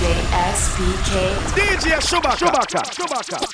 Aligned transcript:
DJ 0.00 1.92
Shubaka. 2.00 2.40
Shubaka. 2.40 2.80
Shubaka. 2.88 2.88
Chewbacca. 2.88 3.36
Chewbacca. 3.36 3.44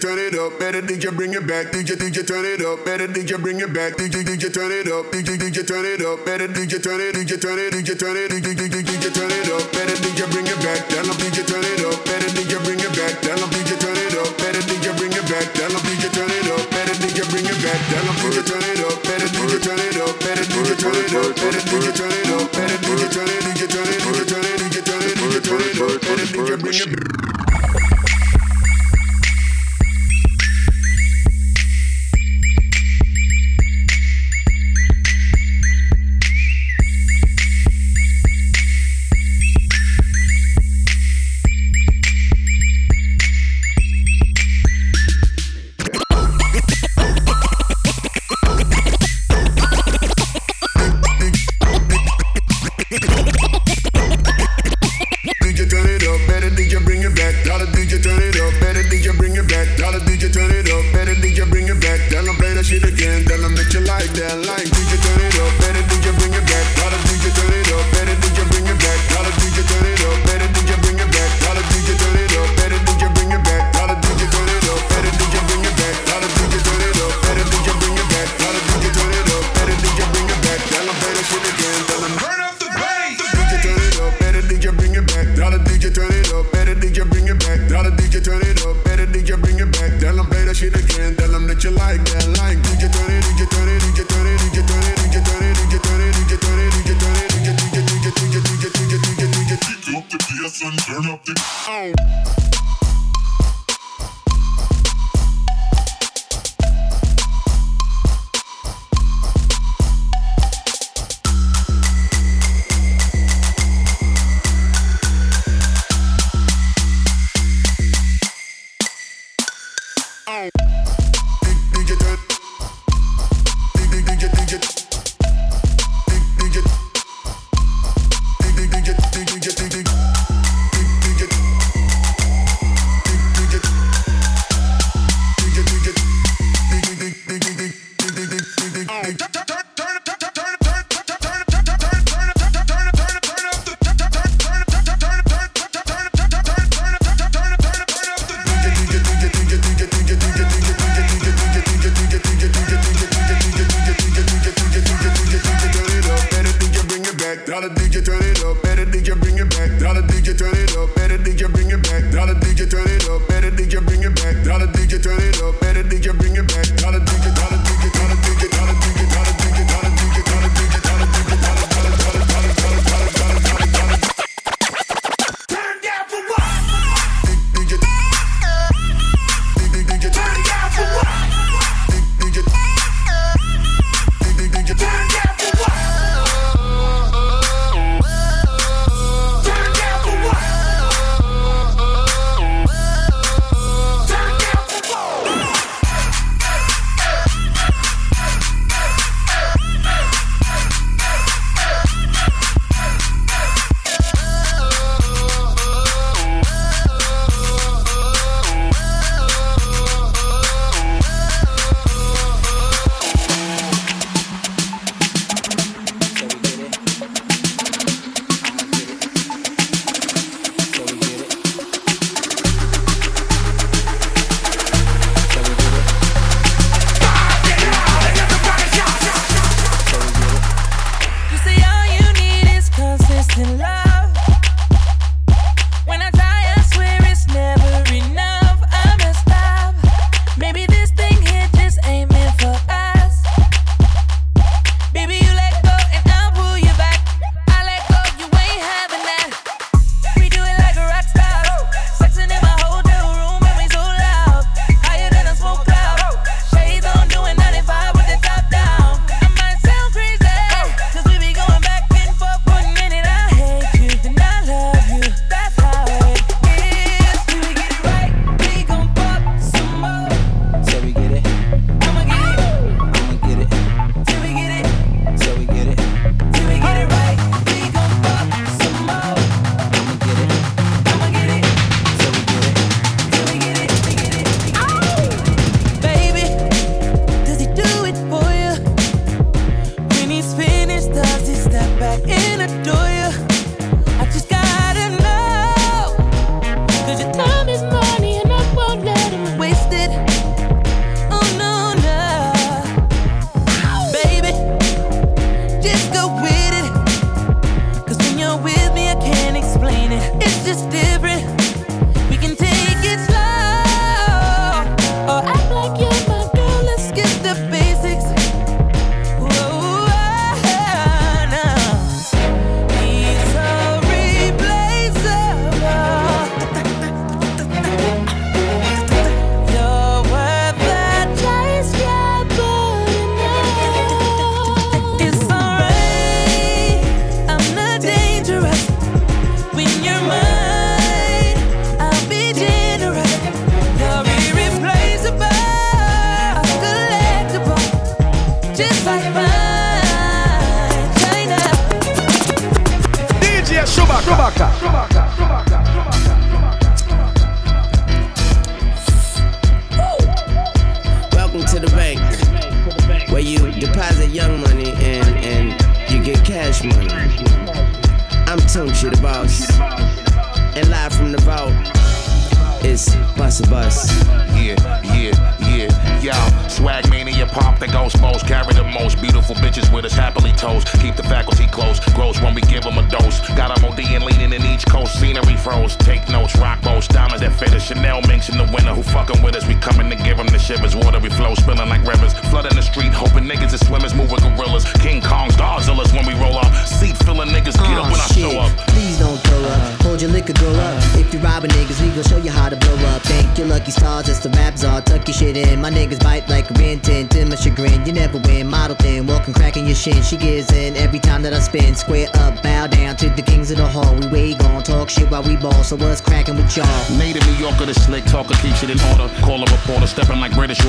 Turn 0.00 0.16
it 0.18 0.34
up, 0.34 0.58
better 0.58 0.80
DJ 0.80 1.14
bring 1.14 1.34
it 1.34 1.46
back. 1.46 1.66
DJ 1.68 1.94
DJ 1.96 2.26
turn 2.26 2.44
it 2.44 2.62
up, 2.64 2.82
better 2.84 3.06
DJ 3.08 3.36
bring 3.40 3.60
it 3.60 3.72
back. 3.72 3.96
DJ 3.96 4.24
DJ 4.24 4.50
turn 4.52 4.72
it 4.72 4.88
up, 4.88 5.04
DJ 5.12 5.36
DJ 5.36 5.66
turn 5.68 5.84
it 5.84 6.00
up, 6.00 6.24
better 6.24 6.48
DJ 6.48 6.80
turn 6.80 7.00
it, 7.00 7.12
DJ 7.12 7.36
turn 7.40 7.58
it, 7.60 7.72
DJ 7.72 7.94
turn 7.96 8.16
it, 8.16 8.30
DJ 8.32 8.54
DJ 8.56 8.82
DJ 8.84 9.12
turn 9.12 9.30
it 9.32 9.48
up, 9.52 9.70
better 9.72 9.96
DJ 10.00 10.26
bring 10.32 10.46
it 10.48 10.58
back. 10.64 10.88
Tell 10.88 11.04
them 11.04 11.16
DJ 11.20 11.44
turn 11.44 11.64
it 11.64 11.84
up, 11.84 12.04
better 12.04 12.28
DJ 12.32 12.56
bring 12.64 12.80
it 12.80 12.92
back. 12.96 13.20
Tell 13.20 13.36
them 13.36 13.50
DJ 13.52 13.76
turn 13.80 13.96
it 13.96 14.14
up, 14.16 14.36
better 14.40 14.62
DJ 14.64 14.92
bring 14.96 15.12
it 15.12 15.24
back. 15.28 15.52
Tell 15.52 15.68
them 15.68 15.82
DJ 15.84 16.08
turn 16.08 16.32
it 16.32 16.48
up, 16.48 16.64
better 16.72 16.96
DJ 17.04 17.20
bring 17.28 17.44
it 17.48 17.58
back. 17.60 17.80
Tell 17.92 18.04
them 18.04 18.16
DJ 18.24 18.40
turn 18.48 18.64
it 18.64 18.80
up, 18.80 18.96
better 19.04 19.28
DJ 19.28 19.60
turn 19.60 19.80
it 19.80 19.96
up, 20.00 20.16
better 20.24 20.44
DJ 20.48 20.72
turn 20.80 20.96
it 20.96 21.12
up, 21.12 21.36
better 21.36 21.60
DJ 21.60 21.92
turn 21.92 22.12
it 22.12 22.32
up, 22.32 22.48
better 22.56 22.80
DJ 22.80 23.12
turn 23.12 23.28
it 23.28 23.28
up. 23.28 23.33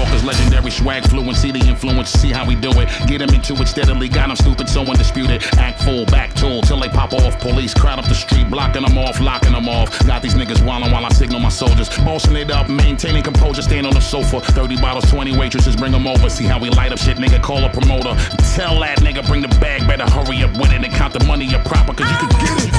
Walkers, 0.06 0.24
legendary 0.24 0.70
swag 0.70 1.04
fluency, 1.08 1.52
the 1.52 1.60
influence, 1.60 2.12
see 2.12 2.32
how 2.32 2.46
we 2.46 2.54
do 2.56 2.70
it. 2.80 2.88
Get 3.08 3.22
him 3.22 3.30
into 3.30 3.54
it 3.54 3.68
steadily, 3.68 4.08
got 4.08 4.30
him 4.30 4.36
stupid, 4.36 4.70
so 4.70 4.82
undisputed. 4.82 5.44
Act 5.58 5.82
full, 5.82 6.06
back 6.06 6.34
tool, 6.36 6.62
till 6.62 6.80
they 6.80 6.90
pop 6.90 7.14
off. 7.14 7.40
Police 7.40 7.74
crowd 7.74 7.98
up 7.98 8.06
the 8.06 8.14
street, 8.14 8.50
blocking 8.52 8.84
them 8.84 8.98
off, 8.98 9.20
locking 9.20 9.54
them 9.54 9.68
off. 9.68 10.06
Got 10.06 10.22
these 10.22 10.36
niggas 10.36 10.58
wildin' 10.58 10.92
while 10.92 11.06
I 11.06 11.10
signal 11.10 11.40
my 11.40 11.50
soldiers. 11.50 11.90
Bossing 12.00 12.36
it 12.36 12.52
up, 12.52 12.70
maintaining 12.70 13.24
composure, 13.24 13.64
stand 13.64 13.88
on 13.88 13.94
the 13.94 14.00
sofa. 14.00 14.42
30 14.42 14.80
bottles, 14.80 15.10
20 15.10 15.38
waitresses, 15.38 15.76
bring 15.76 15.92
them 15.92 16.06
over. 16.06 16.30
See 16.30 16.46
how 16.46 16.60
we 16.60 16.70
light 16.70 16.92
up 16.92 17.00
shit, 17.00 17.18
nigga, 17.18 17.42
call 17.42 17.64
a 17.64 17.70
promoter. 17.70 18.14
Tell 18.54 18.80
that 18.82 19.00
nigga, 19.00 19.26
bring 19.26 19.42
the 19.42 19.48
bag, 19.60 19.88
better 19.88 20.08
hurry 20.10 20.44
up 20.44 20.56
with 20.58 20.72
it 20.72 20.84
and 20.84 20.94
count 20.94 21.14
the 21.14 21.26
money 21.26 21.54
up 21.56 21.66
proper, 21.66 21.94
cause 21.94 22.10
you 22.12 22.18
can 22.18 22.30
get 22.30 22.64
it. 22.64 22.74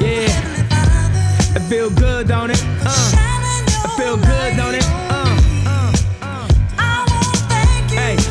Yeah. 0.00 1.56
It 1.56 1.62
feel 1.68 1.90
good, 1.90 2.28
don't 2.28 2.50
it? 2.50 2.62
Uh. 2.82 3.12
I 3.84 3.94
feel 3.98 4.16
good, 4.16 4.56
don't 4.56 4.74
it? 4.74 4.84
Uh. 4.84 5.35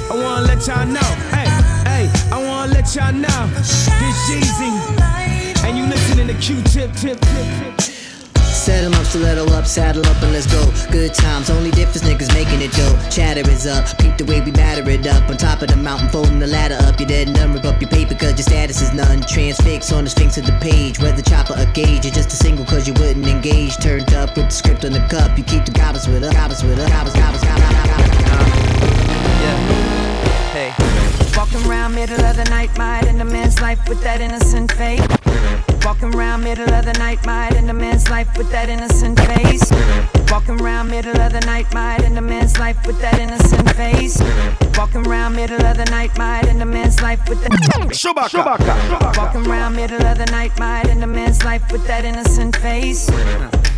I 0.09 0.15
wanna 0.15 0.45
let 0.45 0.67
y'all 0.67 0.85
know. 0.85 0.99
Hey, 1.33 1.49
hey, 1.89 2.09
I 2.31 2.37
wanna 2.37 2.71
let 2.71 2.93
y'all 2.95 3.11
know. 3.11 3.47
This 3.57 4.29
Jeezy. 4.29 4.71
And 5.65 5.77
you 5.77 5.85
listening 5.87 6.27
to 6.27 6.33
Q-Tip, 6.35 6.93
tip, 6.93 7.19
tip, 7.19 7.79
tip. 7.79 7.81
Set 7.81 8.83
Settle 8.83 8.95
up, 8.95 9.05
stiletto 9.05 9.45
up, 9.53 9.65
saddle 9.65 10.05
up, 10.05 10.21
and 10.23 10.31
let's 10.33 10.47
go. 10.47 10.61
Good 10.91 11.13
times, 11.13 11.49
only 11.49 11.71
difference 11.71 12.03
niggas 12.03 12.33
making 12.33 12.61
it 12.61 12.71
dope. 12.73 12.97
Chatter 13.11 13.47
is 13.49 13.65
up, 13.65 13.85
peep 13.97 14.17
the 14.17 14.25
way 14.25 14.41
we 14.41 14.51
batter 14.51 14.87
it 14.89 15.05
up. 15.07 15.27
On 15.29 15.37
top 15.37 15.61
of 15.61 15.69
the 15.69 15.75
mountain, 15.75 16.09
folding 16.09 16.39
the 16.39 16.47
ladder 16.47 16.77
up. 16.81 16.99
You're 16.99 17.07
dead 17.07 17.27
and 17.27 17.35
done, 17.35 17.53
rip 17.53 17.65
up 17.65 17.81
your 17.81 17.89
paper, 17.89 18.15
cause 18.15 18.37
your 18.37 18.45
status 18.45 18.81
is 18.81 18.93
none. 18.93 19.21
Transfix 19.21 19.91
on 19.91 20.03
the 20.03 20.09
sphinx 20.09 20.37
of 20.37 20.45
the 20.45 20.57
page. 20.61 20.99
Whether 20.99 21.21
chopper 21.21 21.53
or 21.53 21.65
gauge, 21.73 22.05
you're 22.05 22.13
just 22.13 22.33
a 22.33 22.35
single, 22.35 22.65
cause 22.65 22.87
you 22.87 22.93
wouldn't 22.93 23.27
engage. 23.27 23.77
Turned 23.77 24.13
up 24.13 24.35
with 24.35 24.45
the 24.45 24.51
script 24.51 24.85
on 24.85 24.93
the 24.93 25.05
cup, 25.09 25.37
you 25.37 25.43
keep 25.43 25.65
the 25.65 25.71
goblins 25.71 26.07
with 26.07 26.23
us, 26.23 26.33
goblins 26.33 26.63
with 26.63 26.79
us. 26.79 26.89
Yeah. 29.45 29.74
Hey. 30.71 31.37
Walking 31.37 31.63
around 31.67 31.93
middle 31.93 32.19
of 32.25 32.37
the 32.37 32.43
night, 32.45 32.75
might 32.77 33.05
end 33.05 33.21
a 33.21 33.25
man's 33.25 33.61
life 33.61 33.87
with 33.87 34.01
that 34.01 34.19
innocent 34.19 34.71
face. 34.71 35.05
Walking 35.85 36.15
around 36.15 36.43
middle 36.43 36.73
of 36.73 36.85
the 36.85 36.93
night, 36.93 37.23
might 37.25 37.53
end 37.53 37.69
a 37.69 37.73
man's 37.73 38.09
life 38.09 38.35
with 38.35 38.49
that 38.51 38.69
innocent 38.69 39.19
face. 39.19 39.69
Walking 40.31 40.59
around 40.59 40.89
middle 40.89 41.15
of 41.21 41.33
the 41.33 41.41
night, 41.41 41.71
might 41.73 42.01
end 42.01 42.17
a 42.17 42.21
man's 42.21 42.57
life 42.57 42.77
with 42.87 42.99
that 43.01 43.19
innocent 43.19 43.69
face. 43.75 44.19
Walking 44.75 45.05
around 45.05 45.35
middle 45.35 45.63
of 45.63 45.77
the 45.77 45.85
night, 45.85 46.17
might 46.17 46.47
end 46.47 46.61
a 46.61 46.65
man's 46.65 46.99
life 46.99 47.21
with 47.29 47.41
that. 47.43 47.51
Chewbacca. 47.91 49.17
Walking 49.17 49.45
around 49.45 49.75
middle 49.75 50.03
of 50.03 50.17
the 50.17 50.25
night, 50.31 50.57
might 50.57 50.87
end 50.87 51.03
a 51.03 51.07
man's 51.07 51.43
life 51.43 51.71
with 51.71 51.85
that 51.85 52.05
innocent 52.05 52.55
face. 52.55 53.07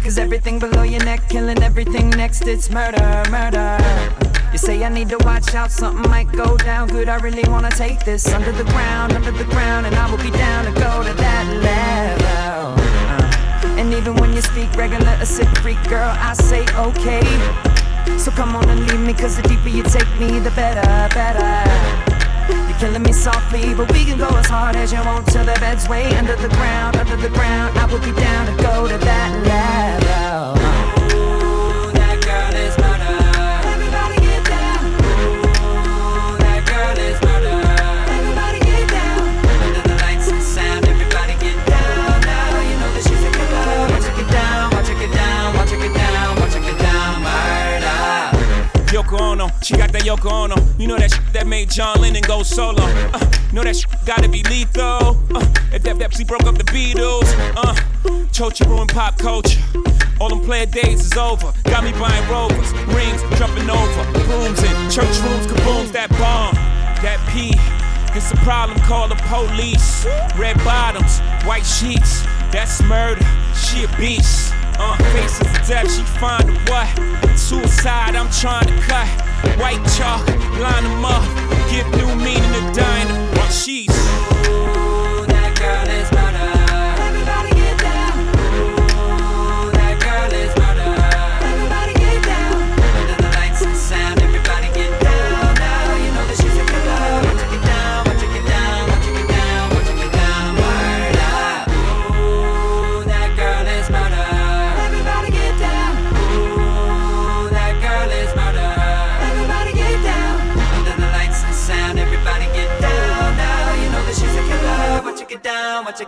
Cause 0.04 0.18
everything 0.18 0.58
below 0.58 0.84
your 0.84 1.04
neck, 1.04 1.28
killing 1.28 1.62
everything 1.62 2.10
next, 2.12 2.48
it's 2.48 2.70
murder, 2.70 3.24
murder. 3.30 4.27
You 4.52 4.58
say 4.58 4.84
I 4.84 4.90
need 4.90 5.10
to 5.10 5.18
watch 5.26 5.54
out, 5.56 5.72
something 5.72 6.10
might 6.10 6.32
go 6.32 6.56
down. 6.58 6.88
Good, 6.88 7.10
I 7.10 7.18
really 7.18 7.44
wanna 7.50 7.70
take 7.70 8.06
this 8.06 8.28
under 8.34 8.52
the 8.52 8.64
ground, 8.64 9.14
under 9.14 9.32
the 9.32 9.44
ground, 9.44 9.86
and 9.86 9.96
I 9.96 10.10
will 10.10 10.18
be 10.18 10.32
down 10.32 10.66
to 10.66 10.72
go 10.72 11.04
to 11.04 11.14
that 11.14 11.46
level. 11.70 12.74
Uh, 12.80 13.80
and 13.80 13.94
even 13.94 14.16
when 14.16 14.34
you 14.34 14.42
speak 14.42 14.74
regular, 14.76 15.18
a 15.20 15.26
sick 15.26 15.50
freak 15.58 15.82
girl, 15.90 16.16
I 16.20 16.34
say 16.34 16.66
okay. 16.76 17.28
So 18.18 18.32
come 18.32 18.56
on 18.56 18.70
and 18.70 18.88
leave 18.90 19.02
me, 19.02 19.14
cause 19.14 19.36
the 19.36 19.44
deeper 19.44 19.70
you 19.70 19.84
take 19.84 20.10
me, 20.20 20.40
the 20.40 20.52
better, 20.52 20.88
better. 21.14 22.08
You're 22.50 22.80
killing 22.80 23.04
me 23.04 23.12
softly, 23.12 23.74
but 23.74 23.92
we 23.92 24.06
can 24.06 24.18
go 24.18 24.30
as 24.30 24.48
hard 24.48 24.78
as 24.78 24.94
you 24.94 25.00
want 25.00 25.28
till 25.28 25.44
the 25.44 25.58
bed's 25.60 25.90
way 25.90 26.16
under 26.16 26.38
the 26.38 26.50
ground, 26.50 26.96
under 26.96 27.18
the 27.18 27.30
ground. 27.30 27.78
I 27.78 27.86
will 27.86 28.00
be 28.00 28.14
down 28.14 28.46
to 28.48 28.64
go 28.64 28.88
to 28.88 28.98
that 28.98 29.32
level. 29.46 30.57
She 49.64 49.76
got 49.76 49.92
that 49.92 50.04
Yoko 50.04 50.32
Ono. 50.32 50.56
You 50.78 50.88
know 50.88 50.98
that 50.98 51.12
shit 51.12 51.34
that 51.34 51.48
made 51.48 51.70
John 51.70 52.02
Lennon 52.02 52.24
go 52.24 52.44
solo. 52.44 52.84
Uh, 52.84 53.20
know 53.54 53.64
that 53.64 53.76
shit 53.76 53.92
gotta 54.06 54.30
be 54.30 54.44
lethal. 54.44 55.18
Uh, 55.34 55.46
if 55.74 55.84
that 55.84 55.98
Pepsi 55.98 56.26
broke 56.26 56.44
up 56.44 56.58
the 56.58 56.64
Beatles. 56.64 57.28
Uh, 57.56 57.74
Chochi 58.32 58.68
ruined 58.68 58.90
pop 58.92 59.18
culture. 59.18 59.60
All 60.20 60.30
them 60.30 60.42
player 60.42 60.66
days 60.66 61.06
is 61.06 61.18
over. 61.18 61.54
Got 61.66 61.84
me 61.84 61.92
buying 61.94 62.30
rovers, 62.30 62.72
rings, 62.94 63.22
jumping 63.38 63.70
over, 63.70 64.04
brooms 64.26 64.64
in 64.64 64.76
church 64.90 65.18
rooms, 65.22 65.48
kabooms. 65.48 65.92
That 65.92 66.10
bomb, 66.12 66.56
that 67.02 67.20
P. 67.34 67.54
It's 68.16 68.32
a 68.32 68.38
problem, 68.38 68.80
call 68.80 69.08
the 69.08 69.16
police. 69.28 70.06
Red 70.38 70.58
bottoms, 70.64 71.20
white 71.46 71.66
sheets, 71.66 72.24
that's 72.52 72.82
murder. 72.84 73.26
She 73.54 73.84
a 73.84 73.98
beast. 73.98 74.54
Uh, 74.80 74.96
faces 75.12 75.42
of 75.42 75.68
death, 75.68 75.92
she 75.92 76.04
find 76.20 76.50
a 76.50 76.54
what? 76.72 77.38
Suicide, 77.38 78.16
I'm 78.16 78.30
trying 78.32 78.68
to 78.68 78.78
cut. 78.82 79.27
White 79.60 79.84
chalk, 79.98 80.26
line 80.60 80.84
them 80.84 81.06
up. 81.06 81.24
Give 81.70 81.88
new 81.98 82.16
meaning 82.16 82.54
to 82.54 82.74
dying. 82.74 83.28
She's. 83.52 84.07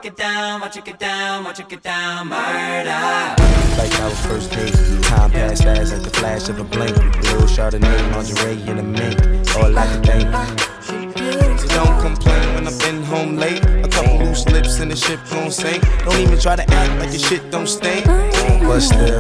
Get 0.10 0.18
down, 0.18 0.62
watch 0.62 0.76
her 0.76 0.82
get 0.82 1.00
down, 1.00 1.44
watch 1.44 1.58
her 1.60 1.64
get 1.66 1.84
down. 1.84 2.28
Murder. 2.28 3.36
Like 3.78 3.94
our 4.02 4.10
first 4.10 4.52
date, 4.52 4.74
time 5.04 5.30
passed 5.32 5.64
fast 5.64 5.94
like 5.94 6.04
the 6.04 6.10
flash 6.10 6.50
of 6.50 6.60
a 6.60 6.64
blink. 6.64 6.96
Little 6.98 7.42
Chardonnay, 7.42 8.12
lingerie, 8.14 8.62
in 8.70 8.80
a 8.80 8.84
mink. 8.84 9.20
All 9.56 9.78
I 9.78 9.86
can 9.86 10.04
think. 10.04 11.70
Don't 11.70 12.02
complain 12.02 12.56
when 12.56 12.68
I've 12.68 12.80
been 12.80 13.04
home 13.04 13.38
late. 13.38 13.64
A 13.64 13.88
couple 13.88 14.18
loose 14.18 14.46
lips 14.48 14.80
and 14.80 14.92
the 14.92 14.96
ship 14.96 15.20
gon' 15.30 15.52
sink. 15.52 15.84
Don't 16.06 16.20
even 16.20 16.40
try 16.40 16.56
to 16.56 16.64
act 16.64 17.00
like 17.00 17.12
your 17.12 17.20
shit 17.20 17.52
don't 17.52 17.68
stink. 17.68 18.06
But 18.06 18.80
still, 18.80 19.20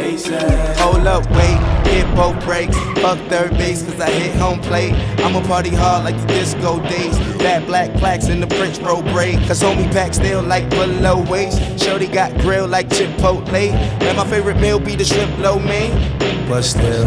Hold 0.00 1.06
up, 1.06 1.30
wait, 1.32 1.58
hit 1.88 2.14
both 2.14 2.42
breaks. 2.44 2.76
Fuck 3.00 3.18
third 3.28 3.50
base, 3.58 3.82
cause 3.82 4.00
I 4.00 4.10
hit 4.10 4.34
home 4.36 4.60
plate. 4.60 4.94
I'ma 5.20 5.42
party 5.42 5.70
hard 5.70 6.04
like 6.04 6.18
the 6.20 6.26
disco 6.28 6.80
days. 6.88 7.18
Fat 7.42 7.66
black 7.66 7.92
plaques 7.94 8.28
in 8.28 8.40
the 8.40 8.46
French 8.46 8.78
roll 8.78 9.02
braid. 9.02 9.38
Cause 9.46 9.62
homie 9.62 9.90
pack 9.92 10.14
still 10.14 10.42
like 10.42 10.68
below 10.70 11.22
waist. 11.30 11.82
Shorty 11.82 12.06
got 12.06 12.36
grilled 12.38 12.70
like 12.70 12.88
Chipotle. 12.88 13.72
And 14.02 14.16
my 14.16 14.26
favorite 14.26 14.58
meal 14.58 14.80
be 14.80 14.96
the 14.96 15.04
shrimp 15.04 15.38
lo 15.38 15.58
mein. 15.58 15.92
But 16.48 16.62
still. 16.62 17.06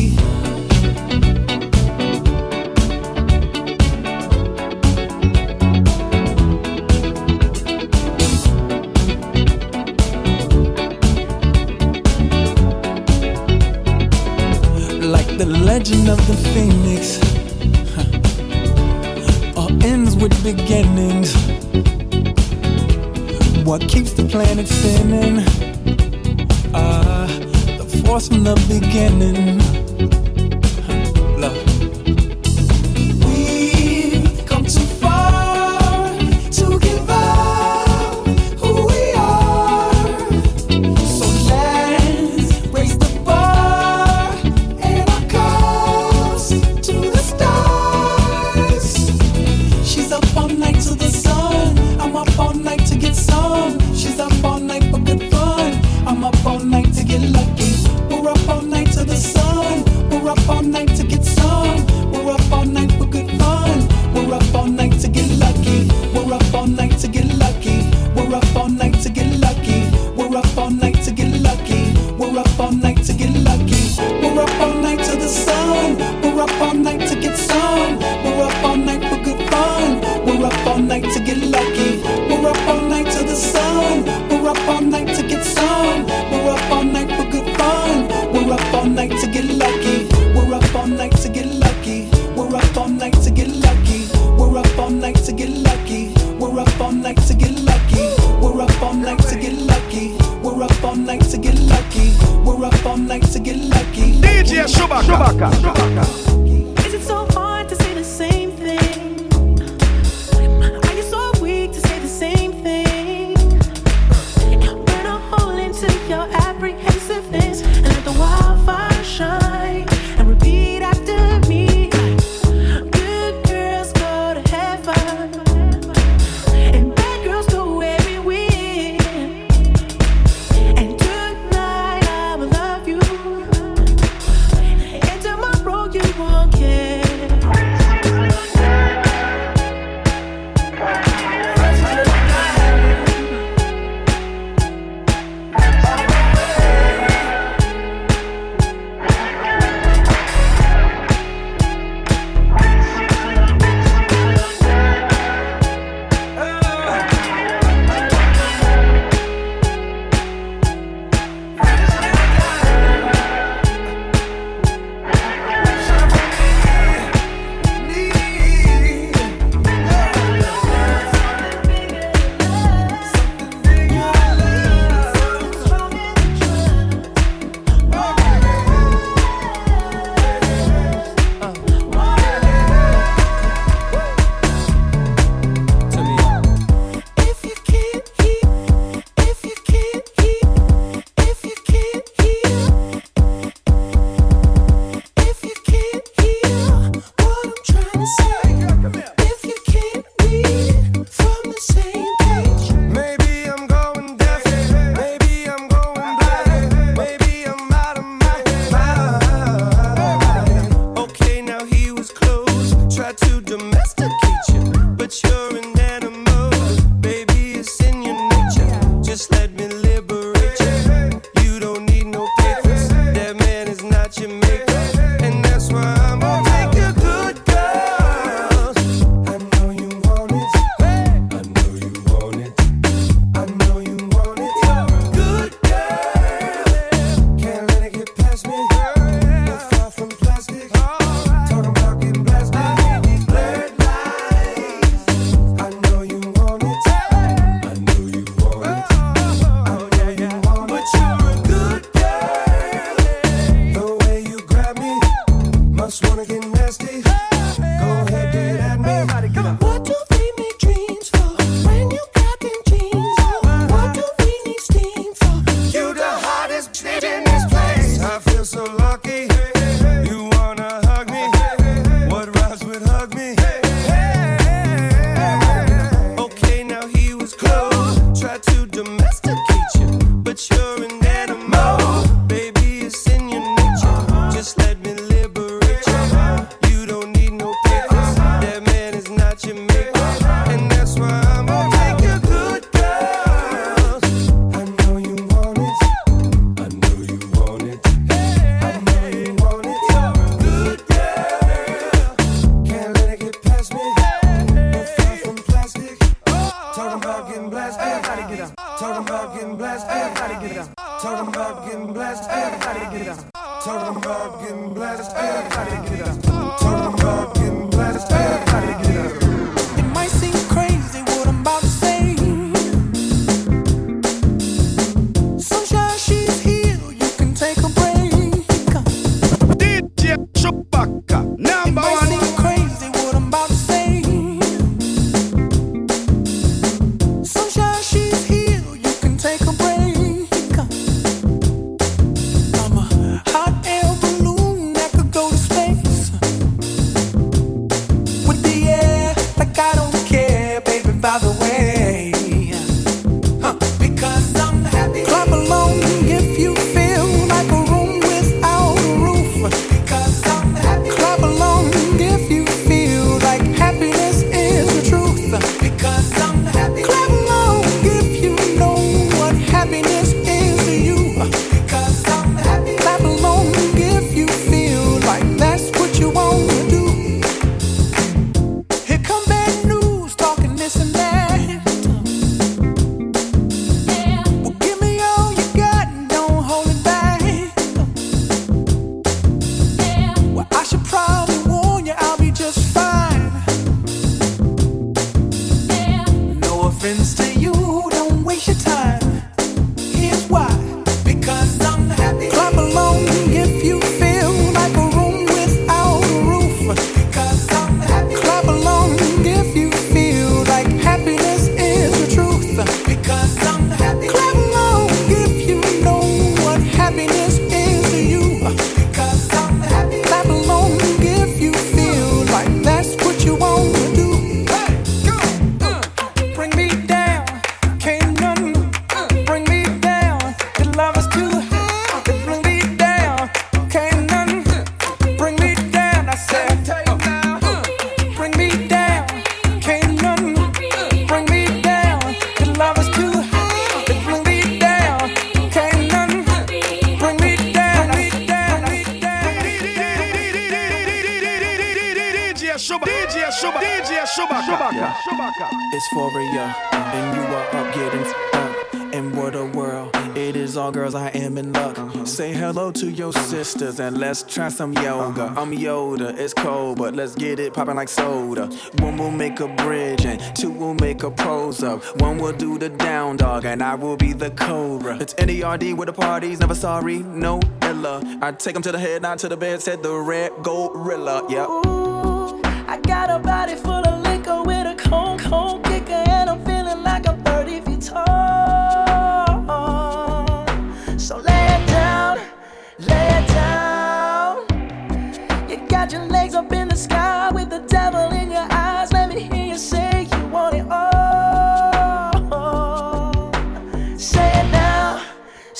and 463.79 463.97
let's 463.97 464.23
try 464.23 464.49
some 464.49 464.73
yoga. 464.73 465.23
Uh-huh. 465.23 465.41
I'm 465.41 465.51
Yoda, 465.51 466.17
it's 466.17 466.33
cold, 466.33 466.77
but 466.77 466.95
let's 466.95 467.15
get 467.15 467.39
it 467.39 467.53
popping 467.53 467.75
like 467.75 467.89
soda. 467.89 468.47
One 468.79 468.97
will 468.97 469.11
make 469.11 469.39
a 469.39 469.47
bridge 469.47 470.05
and 470.05 470.19
two 470.35 470.51
will 470.51 470.73
make 470.75 471.03
a 471.03 471.11
pose 471.11 471.63
up. 471.63 471.83
One 472.01 472.17
will 472.17 472.33
do 472.33 472.57
the 472.57 472.69
down 472.69 473.17
dog 473.17 473.45
and 473.45 473.61
I 473.61 473.75
will 473.75 473.97
be 473.97 474.13
the 474.13 474.31
cobra. 474.31 474.97
It's 474.99 475.13
NERD 475.15 475.75
with 475.75 475.87
the 475.87 475.93
parties, 475.93 476.39
never 476.39 476.55
sorry, 476.55 476.99
no 476.99 477.39
Ella. 477.61 478.01
I 478.21 478.31
take 478.31 478.55
'em 478.55 478.61
to 478.63 478.71
the 478.71 478.79
head, 478.79 479.01
not 479.01 479.19
to 479.19 479.29
the 479.29 479.37
bed, 479.37 479.61
said 479.61 479.83
the 479.83 479.93
red 479.95 480.31
gorilla. 480.43 481.25
Yeah. 481.29 481.60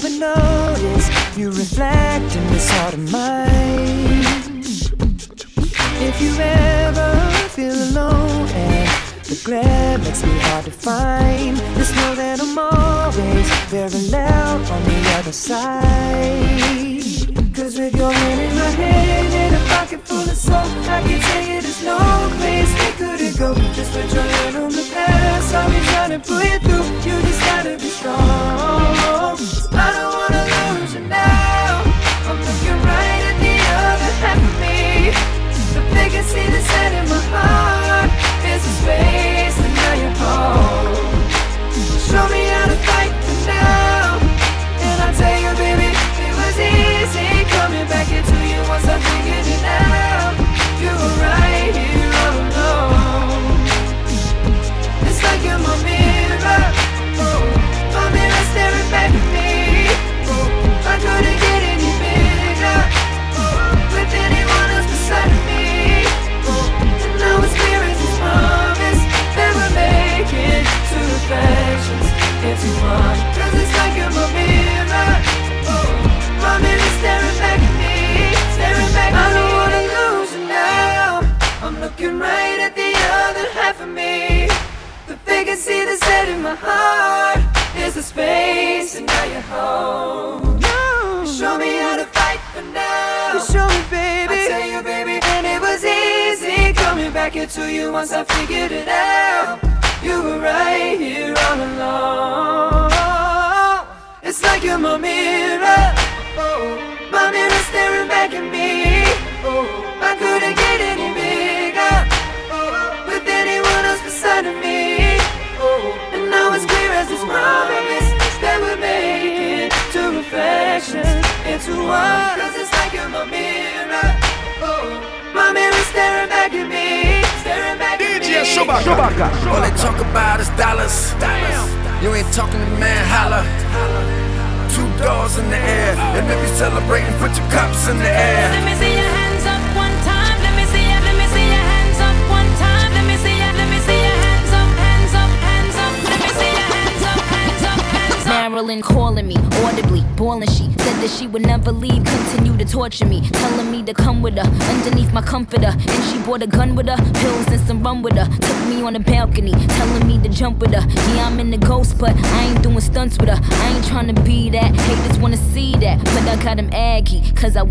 but 0.00 0.12
notice 0.12 1.36
you 1.36 1.50
reflect 1.50 2.34
in 2.34 2.46
this 2.48 2.68
heart 2.70 2.94
of 2.94 3.12
mine. 3.12 3.53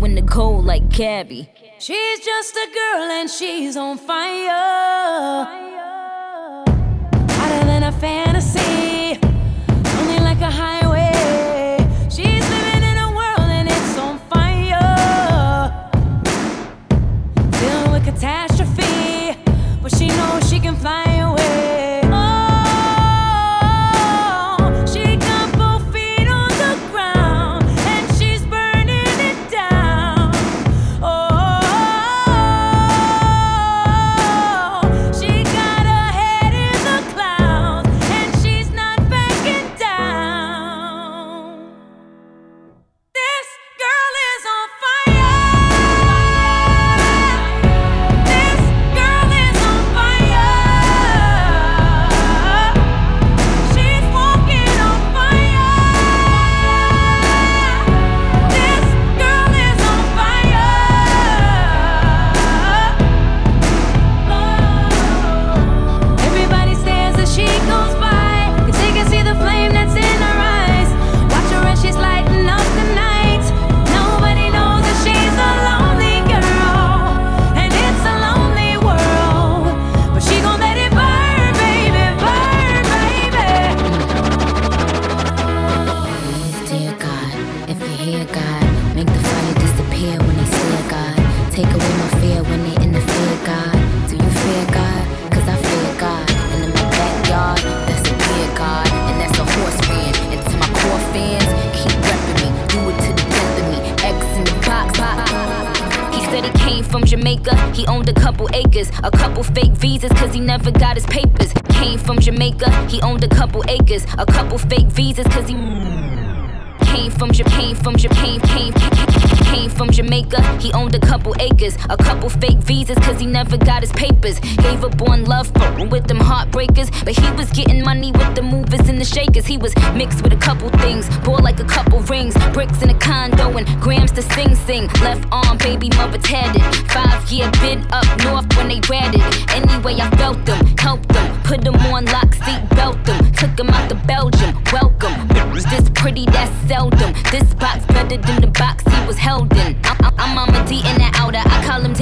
in 0.04 0.14
the 0.14 0.22
cold 0.22 0.64
like 0.64 0.88
Gabby. 0.90 1.48
She's 1.78 2.20
just 2.20 2.54
a 2.54 2.66
girl. 2.72 2.83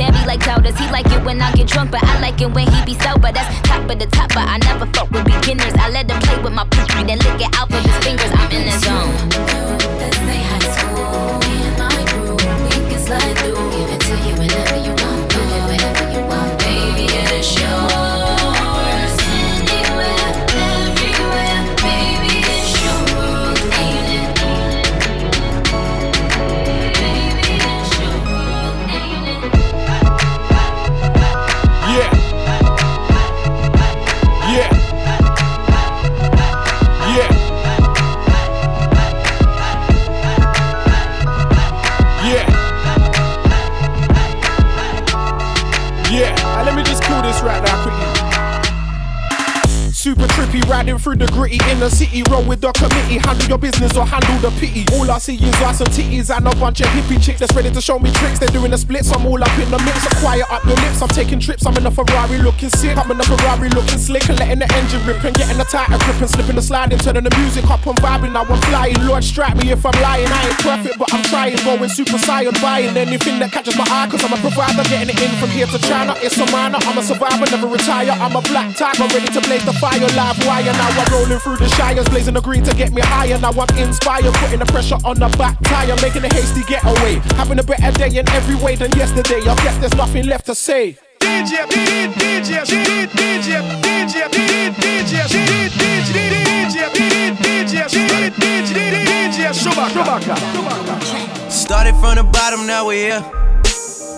Tabby 0.02 0.26
like 0.26 0.44
Doubters. 0.44 0.76
He 0.76 0.90
like 0.90 1.06
it 1.06 1.24
when 1.24 1.40
I 1.40 1.52
get 1.52 1.68
drunk, 1.68 1.92
but 1.92 2.02
I 2.02 2.20
like 2.20 2.40
it 2.40 2.50
when 2.50 2.66
he 2.66 2.84
be 2.84 2.94
sober. 2.94 3.30
That's 3.30 3.68
top 3.68 3.88
of 3.88 3.98
the 3.98 4.06
top, 4.06 4.30
but 4.30 4.48
I 4.48 4.58
never 4.58 4.86
fuck 4.86 5.08
with 5.12 5.24
beginners. 5.24 5.74
I 5.78 5.90
let 5.90 6.10
him 6.10 6.20
play 6.22 6.42
with 6.42 6.52
my 6.52 6.64
pussy, 6.64 7.04
then 7.04 7.18
lick 7.18 7.40
it 7.40 7.54
out 7.56 7.70
with 7.70 7.84
his 7.86 7.96
fingers. 8.04 8.30
I'm 8.34 8.50
in 8.50 8.64
the 8.66 8.78
zone. 8.82 9.91
put 50.22 50.31
trippy, 50.42 50.66
riding 50.68 50.98
through 50.98 51.16
the 51.16 51.26
gritty 51.28 51.58
inner 51.70 51.88
city. 51.88 52.22
Roll 52.30 52.44
with 52.44 52.60
the 52.60 52.72
committee, 52.72 53.18
handle 53.18 53.46
your 53.46 53.58
business 53.58 53.96
or 53.96 54.06
handle 54.06 54.38
the 54.42 54.50
pity. 54.58 54.84
All 54.94 55.10
I 55.10 55.18
see 55.18 55.36
is 55.36 55.54
ass 55.62 55.80
and 55.80 55.90
titties 55.90 56.34
and 56.34 56.46
a 56.46 56.54
bunch 56.56 56.80
of 56.80 56.88
hippie 56.88 57.22
chicks 57.22 57.40
that's 57.40 57.54
ready 57.54 57.70
to 57.70 57.80
show 57.80 57.98
me 57.98 58.10
tricks. 58.12 58.38
They're 58.38 58.48
doing 58.48 58.70
the 58.70 58.78
splits, 58.78 59.12
I'm 59.12 59.26
all 59.26 59.42
up 59.42 59.58
in 59.58 59.70
the 59.70 59.78
mix. 59.78 60.02
So 60.02 60.10
quiet 60.20 60.50
up 60.50 60.64
your 60.64 60.76
lips, 60.76 61.00
I'm 61.02 61.08
taking 61.08 61.38
trips. 61.38 61.66
I'm 61.66 61.76
in 61.76 61.86
a 61.86 61.90
Ferrari 61.90 62.38
looking 62.38 62.70
sick. 62.70 62.96
I'm 62.96 63.10
in 63.10 63.20
a 63.20 63.24
Ferrari 63.24 63.68
looking 63.70 63.98
slick 63.98 64.28
and 64.28 64.38
letting 64.38 64.58
the 64.58 64.68
engine 64.74 65.04
rip 65.06 65.22
and 65.24 65.34
getting 65.36 65.58
the 65.58 65.64
tighter 65.64 65.98
grip 66.04 66.20
and 66.20 66.30
slipping 66.30 66.56
the 66.56 66.62
sliding, 66.62 66.98
turning 66.98 67.24
the 67.24 67.34
music 67.38 67.68
up 67.70 67.86
and 67.86 67.98
vibing. 67.98 68.32
Now 68.32 68.42
I'm 68.42 68.60
flying. 68.68 68.98
Lord, 69.06 69.24
strike 69.24 69.56
me 69.56 69.70
if 69.70 69.84
I'm 69.86 69.94
lying. 70.02 70.26
I 70.26 70.48
ain't 70.48 70.58
perfect, 70.58 70.98
but 70.98 71.12
I'm 71.14 71.22
trying. 71.24 71.56
Going 71.62 71.88
super 71.88 72.18
saiyan, 72.18 72.60
buying 72.60 72.96
anything 72.96 73.38
that 73.38 73.52
catches 73.52 73.76
my 73.78 73.86
eye. 73.88 74.08
Cause 74.10 74.24
I'm 74.24 74.32
a 74.32 74.40
provider, 74.40 74.82
getting 74.88 75.14
it 75.14 75.22
in 75.22 75.30
from 75.38 75.50
here 75.50 75.66
to 75.66 75.78
China. 75.78 76.14
It's 76.18 76.38
a 76.38 76.46
minor, 76.50 76.78
I'm 76.82 76.98
a 76.98 77.02
survivor, 77.02 77.46
never 77.50 77.68
retire. 77.68 78.10
I'm 78.10 78.34
a 78.34 78.42
black 78.42 78.74
tiger, 78.76 79.06
ready 79.14 79.30
to 79.30 79.40
blaze 79.46 79.64
the 79.64 79.72
fire. 79.74 80.00
Live 80.16 80.31
wire, 80.46 80.64
now 80.64 80.88
I'm 80.88 81.12
rolling 81.12 81.38
through 81.38 81.56
the 81.56 81.68
shires, 81.76 82.08
blazing 82.08 82.34
the 82.34 82.40
green 82.40 82.62
to 82.64 82.74
get 82.74 82.92
me 82.92 83.02
higher. 83.02 83.38
Now 83.38 83.52
I'm 83.52 83.78
inspired, 83.78 84.32
putting 84.34 84.58
the 84.60 84.66
pressure 84.66 84.98
on 85.04 85.18
the 85.18 85.28
back 85.36 85.58
tire, 85.62 85.96
making 86.02 86.24
a 86.24 86.32
hasty 86.32 86.62
getaway. 86.64 87.20
Having 87.36 87.58
a 87.58 87.62
better 87.62 87.92
day 87.98 88.18
in 88.18 88.28
every 88.30 88.56
way 88.56 88.76
than 88.76 88.90
yesterday. 88.92 89.40
I 89.40 89.54
guess 89.64 89.76
there's 89.78 89.94
nothing 89.94 90.26
left 90.26 90.46
to 90.46 90.54
say. 90.54 90.96
DJ, 91.18 91.64
DJ, 91.66 92.12
DJ, 92.12 92.64
DJ, 92.64 93.06
DJ, 93.08 93.60
DJ, 93.82 94.28
DJ, 94.32 95.22
DJ, 95.22 96.22
DJ, 98.98 99.52
Chewbacca. 99.52 101.50
Started 101.50 101.94
from 101.96 102.16
the 102.16 102.24
bottom, 102.24 102.66
now 102.66 102.86
we're 102.86 103.08
here. 103.08 103.22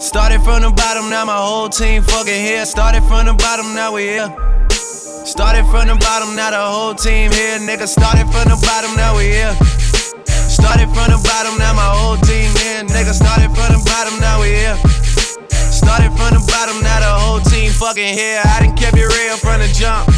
Started 0.01 0.41
from 0.43 0.63
the 0.63 0.71
bottom, 0.71 1.11
now 1.11 1.25
my 1.25 1.37
whole 1.37 1.69
team 1.69 2.03
fucking 2.03 2.35
here. 2.35 2.65
Started 2.65 3.03
from 3.05 3.27
the 3.27 3.35
bottom, 3.35 3.75
now 3.75 3.93
we 3.95 4.03
here. 4.03 4.54
Started 5.25 5.65
from 5.73 5.89
the 5.89 5.97
bottom, 5.97 6.37
now 6.37 6.53
the 6.53 6.61
whole 6.61 6.95
team 6.95 7.33
here. 7.33 7.57
Nigga, 7.57 7.89
started 7.89 8.29
from 8.29 8.45
the 8.45 8.61
bottom, 8.61 8.93
now 8.93 9.17
we 9.17 9.33
here. 9.33 9.57
Started 10.29 10.93
from 10.93 11.09
the 11.09 11.21
bottom, 11.25 11.57
now 11.57 11.73
my 11.73 11.89
whole 11.97 12.21
team 12.21 12.53
here. 12.61 12.85
Nigga, 12.85 13.17
started 13.17 13.49
from 13.57 13.73
the 13.73 13.81
bottom, 13.89 14.21
now 14.21 14.45
we 14.45 14.53
here. 14.53 14.77
Started 15.73 16.13
from 16.13 16.37
the 16.37 16.45
bottom, 16.45 16.77
now 16.85 17.01
the 17.01 17.09
whole 17.09 17.41
team 17.41 17.73
fucking 17.73 18.13
here. 18.13 18.45
I 18.45 18.69
done 18.69 18.77
kept 18.77 19.01
it 19.01 19.09
real 19.09 19.41
from 19.41 19.65
the 19.65 19.69
jump. 19.73 20.13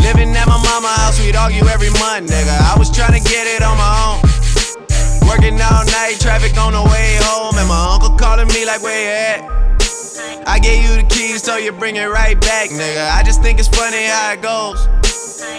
Living 0.00 0.32
at 0.32 0.48
my 0.48 0.56
mama 0.64 0.88
house, 0.96 1.20
we'd 1.20 1.36
argue 1.36 1.68
every 1.68 1.92
month, 2.00 2.32
nigga. 2.32 2.56
I 2.72 2.72
was 2.80 2.88
trying 2.88 3.12
to 3.12 3.22
get 3.22 3.44
it 3.44 3.60
on 3.60 3.76
my 3.76 3.92
own. 4.00 4.24
Working 5.28 5.60
all 5.60 5.84
night, 5.92 6.16
traffic 6.24 6.56
on 6.56 6.72
the 6.72 6.82
way 6.88 7.20
home, 7.20 7.52
and 7.60 7.68
my 7.68 7.92
uncle 7.92 8.16
calling 8.16 8.48
me 8.48 8.64
like, 8.64 8.80
where 8.80 8.96
you 8.96 9.12
at? 9.12 9.65
I 10.46 10.58
gave 10.62 10.82
you 10.86 11.02
the 11.02 11.08
keys, 11.10 11.42
so 11.42 11.56
you 11.56 11.72
bring 11.72 11.96
it 11.96 12.06
right 12.06 12.40
back, 12.40 12.70
nigga. 12.70 13.10
I 13.10 13.22
just 13.24 13.42
think 13.42 13.58
it's 13.58 13.68
funny 13.68 14.06
how 14.06 14.32
it 14.32 14.40
goes. 14.40 14.86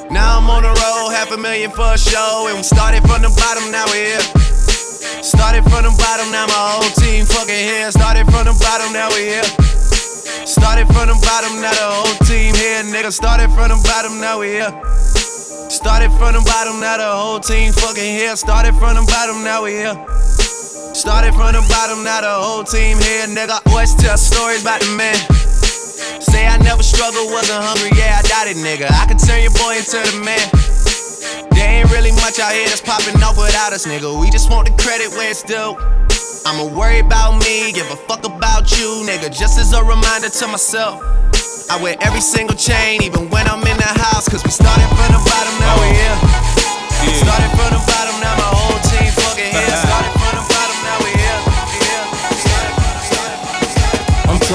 Now 0.10 0.40
I'm 0.40 0.50
on 0.50 0.64
the 0.64 0.72
road, 0.72 1.12
half 1.12 1.30
a 1.32 1.38
million 1.38 1.72
for 1.72 1.92
a 1.92 1.98
show, 2.00 2.48
and 2.48 2.58
we 2.58 2.64
started 2.64 3.04
from 3.04 3.22
the 3.22 3.30
bottom, 3.36 3.68
now 3.70 3.84
we're 3.92 4.16
here. 4.16 4.26
Started 5.20 5.68
from 5.68 5.84
the 5.84 5.92
bottom, 6.00 6.32
now 6.32 6.48
my 6.48 6.80
whole 6.80 6.92
team 7.04 7.28
fucking 7.28 7.52
here. 7.68 7.92
Started 7.92 8.32
from 8.32 8.48
the 8.48 8.56
bottom, 8.64 8.96
now 8.96 9.12
we 9.12 9.36
here. 9.36 9.50
Started 10.48 10.88
from 10.88 11.12
the 11.12 11.20
bottom, 11.20 11.60
now 11.60 11.76
the 11.76 11.88
whole 11.92 12.18
team 12.24 12.56
here, 12.56 12.80
nigga. 12.88 13.12
Started 13.12 13.52
from 13.52 13.68
the 13.68 13.80
bottom, 13.84 14.24
now 14.24 14.40
we 14.40 14.56
here. 14.56 14.72
Started 15.68 16.16
from 16.16 16.32
the 16.32 16.44
bottom, 16.48 16.80
now 16.80 16.96
the 16.96 17.12
whole 17.12 17.40
team 17.44 17.74
fucking 17.74 18.16
here. 18.18 18.36
Started 18.40 18.72
from 18.80 18.96
the 18.96 19.04
bottom, 19.04 19.44
now 19.44 19.68
we 19.68 19.84
here. 19.84 20.17
Started 20.98 21.38
from 21.38 21.54
the 21.54 21.62
bottom, 21.70 22.02
now 22.02 22.26
the 22.26 22.34
whole 22.42 22.66
team 22.66 22.98
here, 22.98 23.30
nigga. 23.30 23.62
Always 23.70 23.94
tell 23.94 24.18
stories 24.18 24.66
about 24.66 24.82
the 24.82 24.90
man. 24.98 25.14
Say 26.18 26.50
I 26.50 26.58
never 26.58 26.82
struggled, 26.82 27.30
wasn't 27.30 27.62
hungry, 27.62 27.94
yeah, 27.94 28.18
I 28.18 28.26
doubt 28.26 28.50
it, 28.50 28.58
nigga. 28.58 28.90
I 28.90 29.06
can 29.06 29.22
turn 29.22 29.46
your 29.46 29.54
boy 29.62 29.78
into 29.78 30.02
the 30.02 30.26
man. 30.26 30.42
There 31.54 31.70
ain't 31.70 31.94
really 31.94 32.10
much 32.18 32.42
out 32.42 32.50
here 32.50 32.66
that's 32.66 32.82
popping 32.82 33.14
off 33.22 33.38
without 33.38 33.78
us, 33.78 33.86
nigga. 33.86 34.10
We 34.10 34.34
just 34.34 34.50
want 34.50 34.66
the 34.66 34.74
credit 34.82 35.14
where 35.14 35.30
it's 35.30 35.46
due. 35.46 35.78
I'ma 36.50 36.66
worry 36.66 37.06
about 37.06 37.38
me, 37.46 37.70
give 37.78 37.86
a 37.94 38.00
fuck 38.10 38.26
about 38.26 38.74
you, 38.74 39.06
nigga. 39.06 39.30
Just 39.30 39.62
as 39.62 39.78
a 39.78 39.86
reminder 39.86 40.34
to 40.34 40.46
myself. 40.50 40.98
I 41.70 41.78
wear 41.78 41.94
every 42.02 42.26
single 42.26 42.58
chain, 42.58 43.06
even 43.06 43.30
when 43.30 43.46
I'm 43.46 43.62
in 43.62 43.78
the 43.78 43.94
house. 44.02 44.26
Cause 44.26 44.42
we 44.42 44.50
started 44.50 44.90
from 44.98 45.14
the 45.14 45.22
bottom, 45.22 45.54
now 45.62 45.78
we 45.78 45.94
here. 45.94 46.18
Oh. 47.06 47.22
Started 47.22 47.54
from 47.54 47.70
the 47.70 47.82
bottom, 47.86 48.18
now 48.18 48.34
my 48.42 48.57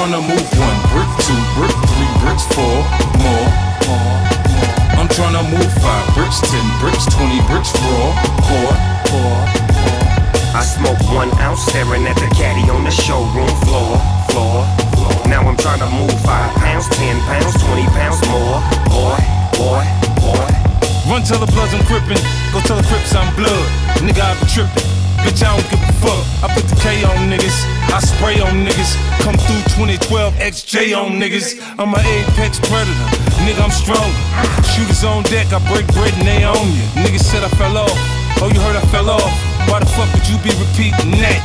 I'm 0.03 0.11
tryna 0.11 0.35
move 0.35 0.51
one 0.59 0.81
brick, 0.91 1.11
two 1.23 1.39
brick, 1.55 1.71
three 1.95 2.11
bricks, 2.27 2.43
four 2.59 2.83
more, 3.23 3.47
more, 3.87 4.19
more. 4.51 4.99
I'm 4.99 5.07
tryna 5.07 5.47
move 5.47 5.73
five 5.79 6.03
bricks, 6.19 6.43
ten 6.43 6.67
bricks, 6.83 7.07
twenty 7.07 7.39
bricks, 7.47 7.71
raw, 7.79 8.11
pour, 8.43 8.75
pour. 9.07 9.39
I 10.59 10.67
smoke 10.67 10.99
one 11.15 11.31
ounce, 11.39 11.63
staring 11.71 12.05
at 12.11 12.17
the 12.17 12.27
caddy 12.35 12.69
on 12.69 12.83
the 12.83 12.91
showroom 12.91 13.47
floor, 13.63 13.95
floor, 14.27 14.67
floor. 14.99 15.15
Now 15.31 15.47
I'm 15.47 15.57
trying 15.57 15.79
to 15.79 15.91
move 15.95 16.19
five 16.27 16.51
pounds, 16.57 16.89
ten 16.99 17.21
pounds, 17.31 17.55
twenty 17.63 17.87
pounds 17.95 18.19
more. 18.27 18.59
Boy, 18.91 19.23
boy, 19.55 19.87
boy. 20.19 20.51
Run 21.07 21.23
tell 21.23 21.39
the 21.39 21.47
bloods 21.47 21.75
I'm 21.75 21.87
crippin', 21.87 22.19
go 22.51 22.59
tell 22.67 22.77
the 22.77 22.87
crips 22.91 23.15
I'm 23.15 23.33
blood. 23.37 23.71
Nigga, 24.03 24.19
I 24.19 24.35
be 24.35 24.51
trippin'. 24.51 24.92
Bitch, 25.23 25.43
I 25.43 25.55
don't 25.55 25.67
give 25.71 25.83
a 25.83 25.93
fuck. 26.03 26.23
I 26.43 26.51
put 26.51 26.67
the 26.67 26.77
K 26.83 27.05
on 27.07 27.31
niggas, 27.31 27.55
I 27.95 27.99
spray 28.03 28.43
on 28.43 28.67
niggas. 28.67 28.99
Come 29.23 29.39
through 29.39 29.63
2012 29.79 30.35
XJ 30.35 30.95
on 30.99 31.23
niggas. 31.23 31.63
I'm 31.79 31.95
an 31.95 32.03
apex 32.03 32.59
predator, 32.59 33.09
nigga, 33.47 33.63
I'm 33.63 33.71
stronger. 33.71 34.23
Shooters 34.75 35.05
on 35.05 35.23
deck, 35.31 35.53
I 35.55 35.63
break 35.71 35.87
bread 35.95 36.13
and 36.19 36.27
they 36.27 36.43
own 36.43 36.67
you. 36.75 36.85
Niggas 36.99 37.23
said 37.23 37.45
I 37.45 37.51
fell 37.55 37.77
off. 37.79 37.95
Oh, 38.43 38.51
you 38.51 38.59
heard 38.59 38.75
I 38.75 38.83
fell 38.91 39.11
off. 39.11 39.31
Why 39.71 39.79
the 39.79 39.87
fuck 39.87 40.11
would 40.11 40.27
you 40.27 40.35
be 40.43 40.51
repeating 40.59 41.15
that? 41.23 41.39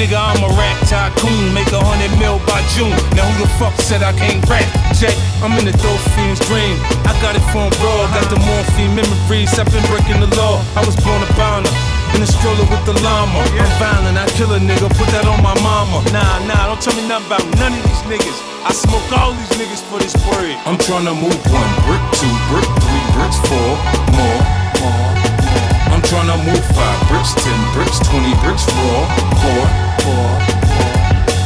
Nigga, 0.00 0.16
I'm 0.16 0.40
a 0.40 0.50
rap 0.56 0.80
tycoon, 0.88 1.52
make 1.52 1.68
a 1.68 1.80
hundred 1.84 2.12
mil 2.16 2.40
by 2.48 2.64
June. 2.72 2.96
Now 3.12 3.28
who 3.28 3.44
the 3.44 3.50
fuck 3.60 3.76
said 3.84 4.00
I 4.00 4.16
can't 4.16 4.40
rap? 4.48 4.64
Jay, 4.96 5.12
I'm 5.44 5.52
in 5.60 5.68
the 5.68 5.76
dope 5.76 6.00
fiend's 6.16 6.40
dream. 6.48 6.80
I 7.04 7.12
got 7.20 7.36
it 7.36 7.44
from 7.52 7.68
raw, 7.84 8.08
got 8.16 8.24
the 8.32 8.40
morphine 8.40 8.96
memories. 8.96 9.52
I've 9.60 9.68
been 9.68 9.84
breaking 9.92 10.24
the 10.24 10.32
law. 10.40 10.64
I 10.72 10.84
was 10.88 10.96
born 11.04 11.20
a 11.20 11.28
bounder. 11.36 11.97
In 12.14 12.20
the 12.24 12.30
stroller 12.30 12.66
with 12.66 12.82
the 12.84 12.94
llama. 13.04 13.44
I'm 13.44 13.72
violent, 13.78 14.18
I 14.18 14.26
kill 14.34 14.50
a 14.54 14.58
nigga, 14.58 14.88
put 14.98 15.08
that 15.14 15.26
on 15.26 15.42
my 15.42 15.54
mama. 15.62 16.02
Nah, 16.10 16.42
nah, 16.48 16.66
don't 16.66 16.80
tell 16.82 16.96
me 16.96 17.06
nothing 17.06 17.30
about 17.30 17.44
none 17.60 17.72
of 17.74 17.82
these 17.86 18.02
niggas. 18.10 18.38
I 18.66 18.72
smoke 18.74 19.06
all 19.14 19.32
these 19.32 19.54
niggas 19.54 19.82
for 19.86 20.02
this 20.02 20.14
bread. 20.26 20.58
I'm 20.66 20.76
tryna 20.82 21.14
move 21.14 21.38
one 21.52 21.72
brick, 21.86 22.02
two 22.18 22.34
brick, 22.50 22.66
three 22.82 23.04
bricks, 23.14 23.38
four 23.46 23.70
more, 24.18 24.40
more, 24.82 25.08
more. 25.32 25.94
I'm 25.94 26.02
tryna 26.04 26.36
move 26.42 26.64
five 26.74 27.00
bricks, 27.06 27.32
ten 27.38 27.58
bricks, 27.72 28.02
twenty 28.02 28.34
bricks, 28.42 28.66
four, 28.66 28.98
four, 29.38 29.64
four, 30.04 30.28
four. 30.74 30.90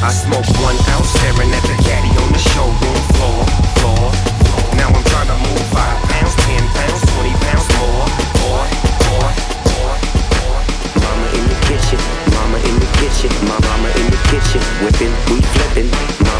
I 0.03 0.11
smoke 0.11 0.49
one 0.65 0.79
ounce 0.97 1.13
staring 1.15 1.53
at 1.53 1.65
the 1.69 1.77
caddy 1.85 2.11
on 2.17 2.29
the 2.33 2.43
showroom 2.43 3.01
floor, 3.15 3.45
floor. 3.79 4.05
Now 4.81 4.89
I'm 4.89 5.05
trying 5.05 5.31
to 5.31 5.39
move 5.47 5.63
five 5.71 5.99
pounds, 6.11 6.35
ten 6.43 6.65
pounds, 6.75 7.03
twenty 7.13 7.35
pounds 7.45 7.69
more, 7.77 7.87
more, 7.87 8.09
more, 8.09 8.22
my 13.43 13.59
mama 13.61 13.89
in 13.99 14.11
the 14.11 14.17
kitchen, 14.31 14.63
whipping, 14.83 15.13
we 15.29 15.41
flipping. 15.43 16.32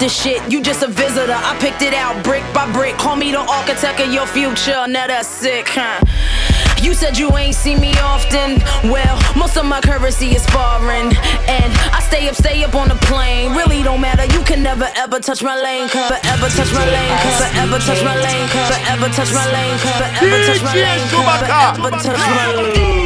This 0.00 0.16
shit. 0.22 0.40
You 0.50 0.62
just 0.62 0.82
a 0.82 0.88
visitor, 0.88 1.36
I 1.36 1.56
picked 1.60 1.82
it 1.82 1.92
out 1.92 2.24
brick 2.24 2.42
by 2.54 2.70
brick. 2.72 2.96
Call 2.96 3.16
me 3.16 3.30
the 3.32 3.38
architect 3.38 4.00
of 4.00 4.12
your 4.12 4.26
future, 4.26 4.88
now 4.88 5.06
that's 5.06 5.28
sick, 5.28 5.68
huh? 5.68 6.00
You 6.82 6.94
said 6.94 7.18
you 7.18 7.28
ain't 7.36 7.54
seen 7.54 7.78
me 7.78 7.92
often. 8.00 8.56
Well, 8.90 9.20
most 9.36 9.58
of 9.58 9.66
my 9.66 9.82
currency 9.82 10.32
is 10.34 10.46
foreign. 10.46 11.12
And 11.44 11.70
I 11.92 12.00
stay 12.00 12.26
up, 12.26 12.34
stay 12.34 12.64
up 12.64 12.74
on 12.74 12.88
the 12.88 12.96
plane. 13.04 13.52
Really 13.54 13.82
don't 13.82 14.00
matter, 14.00 14.24
you 14.32 14.42
can 14.42 14.62
never 14.62 14.88
ever 14.96 15.20
touch 15.20 15.42
my 15.42 15.60
lane. 15.60 15.90
Cause 15.90 16.08
forever 16.08 16.48
touch 16.48 16.72
my 16.72 16.86
lane. 16.88 17.12
Cause 17.20 17.36
forever 17.44 17.78
touch 17.78 18.02
my 18.02 18.16
lane. 18.16 18.48
Cause 18.48 18.68
forever 18.72 19.08
touch 19.12 19.32
my 19.34 19.46
lane. 19.52 19.78
Cause 19.78 20.00
forever 20.00 20.38
touch 20.48 20.62
my 20.64 20.74
lane. 20.80 21.04
Cause 21.12 21.40
forever 21.44 21.90
touch 22.00 22.16
my 22.16 22.54
lane. 22.56 22.99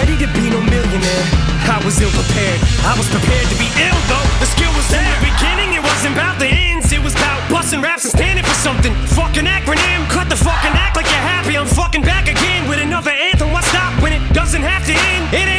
Ready 0.00 0.16
to 0.16 0.28
be 0.32 0.48
no 0.48 0.60
millionaire. 0.64 1.26
I 1.68 1.76
was 1.84 2.00
ill 2.00 2.10
prepared. 2.16 2.60
I 2.88 2.96
was 2.96 3.04
prepared 3.12 3.46
to 3.52 3.56
be 3.60 3.68
ill 3.84 4.00
though. 4.08 4.28
The 4.40 4.48
skill 4.48 4.72
was 4.72 4.88
there. 4.88 5.04
In 5.04 5.12
the 5.20 5.28
beginning, 5.28 5.70
it 5.76 5.84
wasn't 5.84 6.16
about 6.16 6.40
the 6.40 6.48
ends. 6.48 6.88
It 6.92 7.04
was 7.04 7.12
about 7.12 7.38
busting 7.52 7.84
raps 7.84 8.08
and 8.08 8.12
standing 8.16 8.44
for 8.44 8.56
something. 8.56 8.96
Fucking 9.12 9.44
acronym. 9.44 10.00
Cut 10.08 10.32
the 10.32 10.40
fucking 10.40 10.72
act 10.72 10.96
like 10.96 11.08
you're 11.12 11.26
happy. 11.36 11.54
I'm 11.60 11.68
fucking 11.68 12.02
back 12.02 12.32
again 12.32 12.64
with 12.68 12.80
another 12.80 13.12
anthem. 13.12 13.52
Why 13.52 13.60
stop 13.60 13.92
when 14.00 14.12
it 14.16 14.24
doesn't 14.32 14.64
have 14.64 14.84
to 14.88 14.94
end? 15.12 15.24
It 15.36 15.49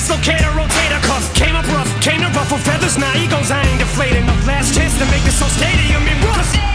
your 0.00 0.16
dislocator, 0.16 0.50
rotator 0.52 1.02
cuff. 1.02 1.34
Came 1.34 1.56
up 1.56 1.66
rough, 1.68 2.00
came 2.00 2.20
to 2.20 2.28
ruffle 2.28 2.58
feathers. 2.58 2.96
Now 2.96 3.12
egos, 3.16 3.50
I 3.50 3.62
ain't 3.66 3.80
deflating. 3.80 4.26
No 4.26 4.34
last 4.46 4.74
chance 4.74 4.96
to 4.98 5.04
make 5.06 5.22
this 5.24 5.38
whole 5.40 5.48
stadium 5.48 6.06
in 6.06 6.69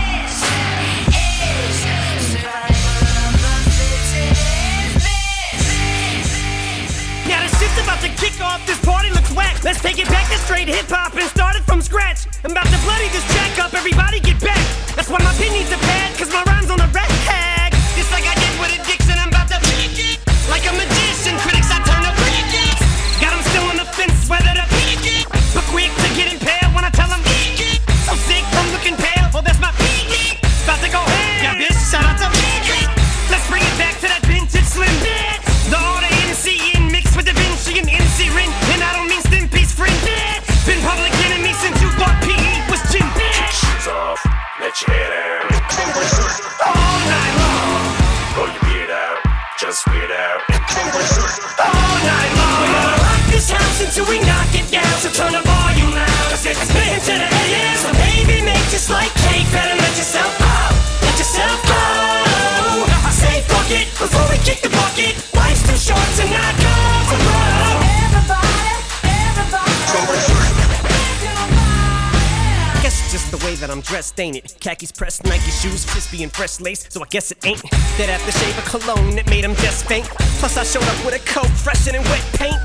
and 76.24 76.32
fresh 76.32 76.59
lace, 76.59 76.86
so 76.89 77.01
I 77.01 77.07
guess 77.09 77.32
it 77.32 77.39
ain't 77.45 77.61
that 77.97 78.07
aftershave 78.07 78.57
of 78.57 78.66
cologne 78.66 79.16
that 79.16 79.28
made 79.30 79.43
him 79.43 79.55
just 79.55 79.86
faint. 79.88 80.05
Plus 80.39 80.57
I 80.57 80.63
showed 80.63 80.84
up 80.84 80.99
with 81.05 81.16
a 81.16 81.24
coat 81.28 81.49
fresher 81.49 81.91
than 81.91 82.03
wet 82.11 82.24
paint. 82.36 82.59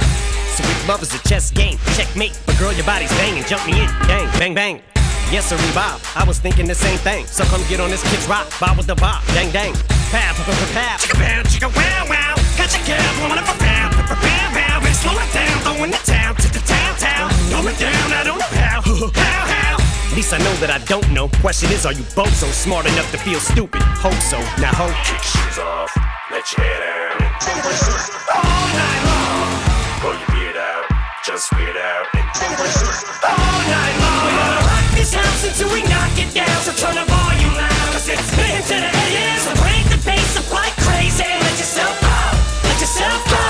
So 0.54 0.62
if 0.62 0.88
love 0.88 1.02
is 1.02 1.14
a 1.14 1.20
chess 1.26 1.50
game, 1.50 1.78
checkmate. 1.96 2.38
But 2.46 2.58
girl, 2.58 2.72
your 2.72 2.84
body's 2.86 3.10
banging, 3.18 3.44
jump 3.44 3.66
me 3.66 3.80
in, 3.82 3.88
bang, 4.06 4.28
bang, 4.38 4.54
bang. 4.54 4.76
Yes, 5.30 5.48
sir, 5.48 5.58
Bob. 5.74 6.00
I 6.14 6.24
was 6.26 6.38
thinking 6.38 6.66
the 6.66 6.74
same 6.74 6.98
thing. 6.98 7.26
So 7.26 7.44
come 7.44 7.62
get 7.68 7.80
on 7.80 7.90
this 7.90 8.02
kid's 8.10 8.26
rock, 8.28 8.46
bob 8.60 8.76
with 8.76 8.86
the 8.86 8.96
bob, 8.96 9.24
dang, 9.34 9.50
dang. 9.50 9.74
Pow, 10.10 10.34
pow, 10.34 10.44
pow, 10.44 10.54
pow, 10.74 10.96
chicka 10.98 11.16
pow, 11.16 11.42
chicka 11.46 11.68
wow, 11.70 12.06
wow. 12.10 12.34
Got 12.58 12.70
your 12.74 12.84
girl 12.86 13.10
blowing 13.18 13.38
up 13.38 13.48
a 13.48 13.56
pow, 13.58 13.90
pow, 13.94 14.14
pow, 14.14 14.46
pow, 14.54 14.92
slow 15.00 15.16
it 15.16 15.32
down, 15.32 15.56
throwing 15.64 15.90
the 15.90 16.02
town 16.04 16.34
to 16.36 16.48
the 16.52 16.62
town, 16.66 16.92
town. 16.98 17.30
Throw 17.48 17.66
it 17.66 17.78
down, 17.78 18.12
I 18.12 18.22
don't 18.24 18.38
know 18.38 18.52
how, 18.58 18.80
how, 19.14 19.46
how. 19.46 19.59
At 20.10 20.16
Least 20.18 20.34
I 20.34 20.42
know 20.42 20.54
that 20.58 20.74
I 20.74 20.82
don't 20.90 21.06
know. 21.14 21.30
Question 21.38 21.70
is, 21.70 21.86
are 21.86 21.94
you 21.94 22.02
both 22.18 22.34
so 22.34 22.50
smart 22.50 22.82
enough 22.82 23.06
to 23.14 23.18
feel 23.22 23.38
stupid? 23.38 23.78
Hope 24.02 24.18
so. 24.18 24.42
Now, 24.58 24.74
hope. 24.74 24.90
Kick 25.06 25.22
shoes 25.22 25.62
off. 25.62 25.86
Let 26.34 26.42
your 26.50 26.66
hair 26.66 26.82
down. 26.82 27.30
All 28.34 28.66
night 28.74 29.02
long. 29.06 29.54
Pull 30.02 30.18
your 30.18 30.30
beard 30.34 30.58
out. 30.58 30.82
Just 31.22 31.46
weird 31.54 31.78
out. 31.78 32.10
All 32.10 33.58
night 33.70 33.96
long. 34.02 34.26
We're 34.26 34.34
gonna 34.34 34.66
rock 34.66 34.86
this 34.98 35.14
house 35.14 35.46
until 35.46 35.70
we 35.70 35.86
knock 35.86 36.10
it 36.18 36.34
down. 36.34 36.58
So 36.66 36.74
turn 36.74 36.98
the 36.98 37.06
volume 37.06 37.54
loud. 37.54 37.94
Cause 37.94 38.10
it's 38.10 38.34
been 38.34 38.66
to 38.66 38.76
the 38.82 38.90
AM. 38.90 39.38
So 39.46 39.54
break 39.62 39.86
the 39.94 40.00
pace 40.02 40.34
up 40.34 40.50
like 40.50 40.74
crazy. 40.82 41.22
Let 41.22 41.54
yourself 41.54 41.94
go. 42.02 42.18
Let 42.66 42.82
yourself 42.82 43.20
go. 43.30 43.46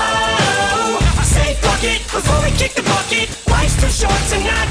I 1.09 1.25
say 1.25 1.57
fuck 1.57 1.81
it 1.81 2.05
before 2.05 2.37
we 2.45 2.53
kick 2.53 2.77
the 2.77 2.85
bucket. 2.85 3.33
Life's 3.49 3.81
too 3.81 3.89
short 3.89 4.21
to 4.29 4.37
not 4.45 4.70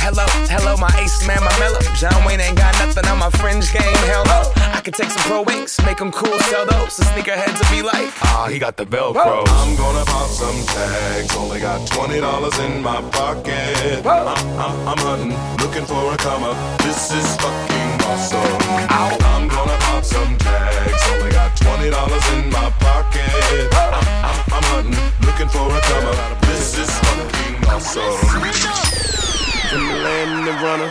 Hello, 0.00 0.24
hello, 0.48 0.76
my 0.76 0.88
ace 0.98 1.26
man, 1.26 1.42
my 1.42 1.52
mellow. 1.58 1.80
John 1.94 2.24
Wayne 2.24 2.40
ain't 2.40 2.56
got 2.56 2.72
nothing 2.78 3.04
on 3.06 3.18
my 3.18 3.30
fringe 3.30 3.72
game. 3.72 3.98
Hell 4.08 4.24
no. 4.24 4.40
I 4.72 4.80
could 4.80 4.94
take 4.94 5.10
some 5.10 5.22
pro 5.28 5.42
wings, 5.42 5.78
make 5.84 5.98
them 5.98 6.10
cool, 6.10 6.38
sell 6.48 6.64
those. 6.66 6.96
The 6.96 7.04
sneakerheads 7.12 7.58
will 7.60 7.76
be 7.76 7.82
like, 7.82 8.08
ah, 8.24 8.48
he 8.50 8.58
got 8.58 8.76
the 8.76 8.86
Velcro. 8.86 9.44
I'm 9.46 9.76
gonna 9.76 10.04
pop 10.06 10.30
some 10.30 10.56
tags. 10.66 11.36
Only 11.36 11.60
got 11.60 11.86
twenty 11.88 12.20
dollars 12.20 12.58
in 12.60 12.82
my 12.82 13.02
pocket. 13.10 14.06
I'm, 14.06 14.28
I'm, 14.56 14.88
I'm 14.88 14.98
hunting, 14.98 15.34
looking 15.60 15.84
for 15.84 16.14
a 16.14 16.16
come 16.16 16.44
up. 16.44 16.56
This 16.80 17.12
is 17.12 17.36
fucking 17.36 17.90
awesome. 18.08 18.88
I'm 18.88 19.48
gonna 19.48 19.76
pop 19.84 20.04
some 20.04 20.38
tags. 20.38 21.02
Only 21.12 21.30
got 21.32 21.56
twenty 21.56 21.90
dollars 21.90 22.24
in 22.32 22.48
my 22.50 22.70
pocket. 22.80 23.68
I'm, 23.74 23.94
I'm, 24.24 24.38
I'm 24.56 24.64
hunting, 24.72 24.96
looking 25.26 25.48
for 25.48 25.68
a 25.68 25.80
come 25.90 26.06
up. 26.06 26.40
This 26.42 26.78
is 26.78 26.90
fucking 26.98 27.64
awesome. 27.68 28.97
From 29.68 29.86
the 29.86 29.98
land 30.00 30.30
and 30.30 30.46
the 30.48 30.52
runner. 30.64 30.88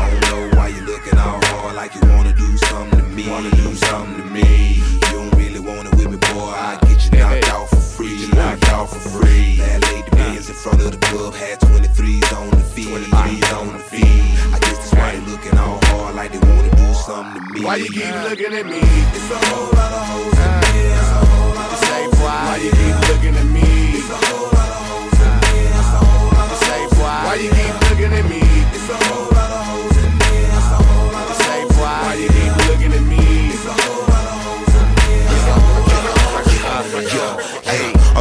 I 0.00 0.08
don't 0.08 0.24
know 0.30 0.56
why 0.56 0.68
you 0.68 0.80
looking 0.80 1.18
all 1.18 1.44
hard 1.44 1.76
like 1.76 1.94
you 1.94 2.00
wanna 2.08 2.32
do 2.32 2.56
something 2.56 3.00
to 3.00 3.06
me. 3.08 3.28
Wanna 3.28 3.50
do 3.50 3.74
something 3.74 4.16
to 4.24 4.30
me. 4.32 4.80
You 4.80 5.00
don't 5.12 5.34
really 5.36 5.60
want 5.60 5.88
it 5.88 5.94
with 5.94 6.08
me, 6.08 6.16
boy. 6.32 6.48
I 6.48 6.78
get 6.88 7.04
you 7.04 7.18
knocked 7.18 7.48
out 7.50 7.68
for 7.68 7.76
free. 7.76 8.16
Get 8.16 8.28
you 8.28 8.34
knocked 8.34 8.68
out 8.70 8.88
for 8.88 8.98
free. 8.98 9.56
That 9.58 9.84
lady 9.92 10.08
bands 10.12 10.48
in 10.48 10.54
front 10.54 10.80
of 10.80 10.92
the 10.92 10.96
club 11.08 11.34
had 11.34 11.60
23s 11.60 12.32
on 12.32 12.48
the 12.48 12.64
feet. 12.72 12.88
23s 12.88 13.60
on 13.60 13.72
the 13.76 13.78
feet. 13.78 14.06
I 14.54 14.58
guess 14.58 14.78
that's 14.78 14.94
why 14.94 15.12
they 15.12 15.30
looking 15.30 15.58
all 15.58 15.78
hard 15.92 16.14
like 16.14 16.32
they 16.32 16.38
wanna 16.48 16.74
do 16.74 16.94
something 16.94 17.44
to 17.44 17.52
me. 17.52 17.60
Why 17.60 17.74
ah. 17.74 17.76
you 17.76 17.90
keep 17.92 18.14
looking 18.24 18.54
at 18.56 18.64
me? 18.64 18.80
It's 19.12 19.30
a 19.30 19.36
whole 19.52 19.68
lot 19.76 19.92
of 19.92 20.04
hoes 20.08 20.32
in 20.32 20.48
ah. 20.48 20.60
there. 20.64 20.96
It's 20.96 21.12
a 21.12 21.26
whole 21.28 21.54
lot 21.60 21.72
of 21.76 21.80
hoes 21.84 22.20
why 22.24 22.56
you 22.56 22.70
keep 22.72 22.96
looking 23.12 23.36
at 23.36 23.48
me? 23.52 23.68
It's 24.00 24.08
a 24.08 24.16
whole 24.16 24.48
lot 24.56 24.70
of 24.72 24.80
hoes 24.88 25.20
in 25.20 25.34
there. 25.44 25.76
It's 25.76 25.92
a 25.92 26.00
whole 26.08 26.32
lot 26.32 26.48
of 26.48 26.56
hoes 26.56 26.96
Why 26.96 27.34
you 27.36 27.50
keep 27.52 27.87
looking? 28.00 28.42
It's 28.72 28.88
a 28.90 28.96
whole 29.04 29.37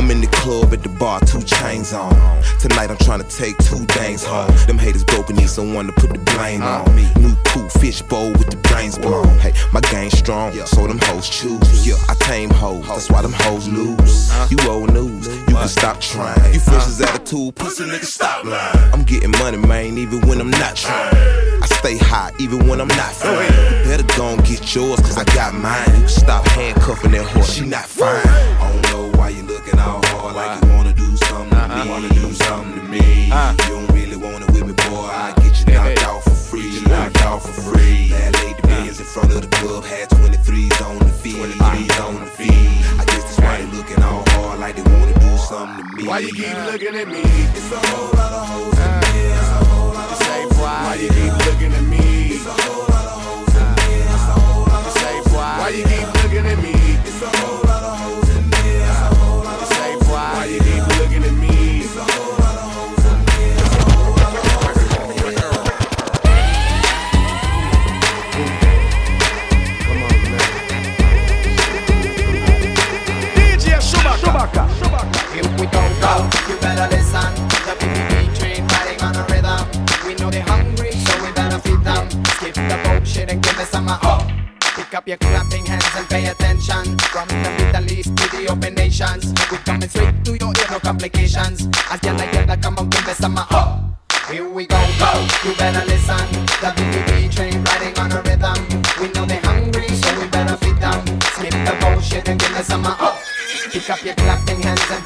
I'm 0.07 0.11
in 0.11 0.21
the 0.21 0.27
club 0.27 0.71
at 0.71 0.83
the 0.83 0.87
bar, 0.87 1.19
two 1.19 1.41
chains 1.41 1.91
on. 1.91 2.15
Tonight 2.61 2.89
I'm 2.89 2.97
trying 2.99 3.21
to 3.21 3.27
take 3.27 3.57
two 3.57 3.83
things 3.91 4.23
home. 4.23 4.47
Them 4.65 4.77
haters 4.77 5.03
broke 5.03 5.29
and 5.29 5.37
need 5.37 5.49
someone 5.49 5.85
to 5.87 5.91
put 5.91 6.13
the 6.13 6.19
blame 6.31 6.61
on. 6.61 6.95
me. 6.95 7.05
New 7.19 7.35
cool 7.47 7.67
fish 7.67 8.01
bowl 8.03 8.31
with 8.31 8.49
the 8.49 8.55
brains 8.55 8.97
blown. 8.97 9.27
Hey, 9.39 9.51
my 9.73 9.81
game 9.81 10.09
strong, 10.09 10.53
so 10.65 10.87
them 10.87 10.97
hoes 11.03 11.27
choose. 11.27 11.85
Yeah, 11.85 11.95
I 12.07 12.13
tame 12.19 12.49
hoes, 12.49 12.87
that's 12.87 13.11
why 13.11 13.21
them 13.21 13.33
hoes 13.33 13.67
lose. 13.67 14.31
You 14.49 14.57
old 14.69 14.93
news, 14.93 15.27
you 15.27 15.43
can 15.43 15.67
stop 15.67 15.99
trying. 15.99 16.53
You 16.53 16.61
fresh 16.61 16.87
as 16.87 17.01
attitude, 17.01 17.55
pussy 17.55 17.83
nigga, 17.83 18.05
stop 18.05 18.45
lying. 18.45 18.93
I'm 18.93 19.03
getting 19.03 19.31
money, 19.31 19.57
man, 19.57 19.97
even 19.97 20.25
when 20.25 20.39
I'm 20.39 20.51
not 20.51 20.77
trying. 20.77 21.15
I 21.61 21.65
stay 21.65 21.97
high, 21.97 22.31
even 22.39 22.65
when 22.69 22.79
I'm 22.79 22.87
not 22.87 23.11
fine. 23.11 23.43
You 23.43 23.83
better 23.83 24.17
go 24.17 24.29
and 24.29 24.45
get 24.45 24.73
yours, 24.73 25.01
cause 25.01 25.17
I 25.17 25.25
got 25.35 25.53
mine. 25.53 25.99
You 25.99 26.07
stop 26.07 26.47
handcuffing 26.47 27.11
that 27.11 27.25
horse, 27.25 27.55
she 27.55 27.65
not 27.65 27.85
fine. 27.85 28.86
Me. 31.87 31.93
Wanna 31.93 32.09
do 32.09 32.33
something 32.33 32.81
to 32.81 32.87
me. 32.87 33.31
Uh. 33.31 33.51
You 33.63 33.69
don't 33.69 33.91
really 33.91 34.17
want 34.17 34.43
it 34.43 34.51
with 34.51 34.65
me, 34.65 34.73
boy. 34.89 35.07
I 35.07 35.33
get 35.37 35.59
you 35.59 35.73
knocked 35.73 36.03
out 36.03 36.23
for 36.23 36.31
free. 36.31 36.71
Get 36.71 36.81
you 36.81 36.87
knocked 36.87 37.21
out 37.21 37.41
for 37.41 37.61
free. 37.61 38.09
That 38.09 38.33
lady 38.35 38.59
uh. 38.63 38.67
bands 38.67 38.99
in 38.99 39.05
front 39.05 39.33
of 39.33 39.41
the 39.41 39.47
club 39.47 39.83
had 39.83 40.09
23s 40.09 40.81
on 40.85 40.99
the 40.99 41.09
feet. 41.09 41.35
23s 41.35 42.05
on 42.05 42.15
the 42.19 42.31
feet. 42.31 42.51
I 42.99 43.05
guess 43.05 43.23
that's 43.23 43.39
why 43.39 43.57
they 43.57 43.77
looking 43.77 44.03
all 44.03 44.23
hard 44.27 44.59
like 44.59 44.75
they 44.75 44.83
wanna 44.83 45.13
do 45.19 45.37
something 45.37 45.85
to 45.85 45.95
me. 45.95 46.07
Why 46.07 46.19
you 46.19 46.33
keep 46.33 46.53
uh. 46.53 46.71
looking 46.71 46.95
at 46.95 47.07
me? 47.07 47.21
It's 47.23 47.71
a 47.71 47.79
whole 47.87 48.11
lot 48.17 48.31
of 48.33 48.47
hoes 48.47 48.73
in 48.73 48.93
there. 49.01 49.37
It's 49.37 49.49
a 49.49 49.65
whole 49.65 49.93
lot 49.93 50.11
of 50.11 50.17
Say 50.17 50.43
hoes 50.43 50.57
why 50.57 50.95
you 51.01 51.09
keep 51.09 51.33
looking 51.47 51.73
at 51.73 51.83
me? 51.83 52.05
It's 52.35 52.45
a 52.45 52.51
whole 52.51 52.85
lot 52.93 53.05
of 53.05 53.17
hoes 53.23 53.55
in 53.55 53.75
there. 53.75 54.03
It's 54.15 54.27
a 54.27 54.39
whole 54.39 54.65
lot 54.65 54.85
of 54.87 54.93
hoes 54.97 55.33
Why 55.33 55.69
you 55.69 55.83
keep 55.83 56.23
looking 56.23 56.45
at 56.45 56.59
me? 56.63 56.76
You 76.47 76.57
better 76.59 76.87
listen. 76.95 77.31
The 77.67 77.73
BBB 77.79 78.37
train 78.37 78.67
riding 78.67 79.01
on 79.03 79.15
a 79.15 79.23
rhythm. 79.27 79.63
We 80.05 80.15
know 80.15 80.29
they're 80.29 80.43
hungry, 80.43 80.91
so 80.91 81.23
we 81.23 81.31
better 81.33 81.59
feed 81.59 81.83
them. 81.83 82.07
Skip 82.37 82.55
the 82.55 82.77
bullshit 82.83 83.29
and 83.31 83.43
give 83.43 83.57
me 83.57 83.65
some 83.65 83.87
uh, 83.87 83.99
oh. 84.03 84.27
Pick 84.75 84.93
up 84.93 85.07
your 85.07 85.17
clapping 85.17 85.65
hands 85.65 85.83
and 85.97 86.07
pay 86.07 86.27
attention. 86.27 86.97
From 87.11 87.27
the 87.27 87.51
Middle 87.57 87.91
East 87.91 88.15
to 88.17 88.25
the 88.35 88.47
open 88.49 88.75
nations, 88.75 89.33
we 89.51 89.57
coming 89.57 89.89
straight 89.89 90.23
to 90.25 90.37
your 90.37 90.53
ear, 90.55 90.67
no 90.71 90.79
complications. 90.79 91.67
As 91.91 92.01
like 92.03 92.33
it, 92.33 92.61
come 92.61 92.77
on, 92.77 92.89
give 92.89 93.05
me 93.05 93.13
some 93.13 93.37
uh, 93.37 93.45
oh. 93.51 93.83
Here 94.31 94.47
we 94.47 94.65
go, 94.65 94.79
go, 94.99 95.11
you 95.43 95.55
better 95.55 95.85
listen. 95.85 96.23
The 96.63 96.71
BBB 96.75 97.31
train 97.35 97.63
riding 97.63 97.97
on 97.99 98.11
a 98.11 98.21
rhythm. 98.21 98.59
We 99.01 99.07
know 99.11 99.25
they're 99.25 99.41
hungry, 99.41 99.87
so 99.89 100.19
we 100.19 100.27
better 100.27 100.57
feed 100.57 100.77
them. 100.77 100.99
Skip 101.35 101.51
the 101.51 101.77
bullshit 101.81 102.27
and 102.29 102.39
give 102.39 102.51
me 102.51 102.61
some 102.61 102.85
uh, 102.85 102.95
oh. 102.99 103.17
Pick 103.71 103.89
up 103.89 104.03
your 104.03 104.15
and 104.17 104.36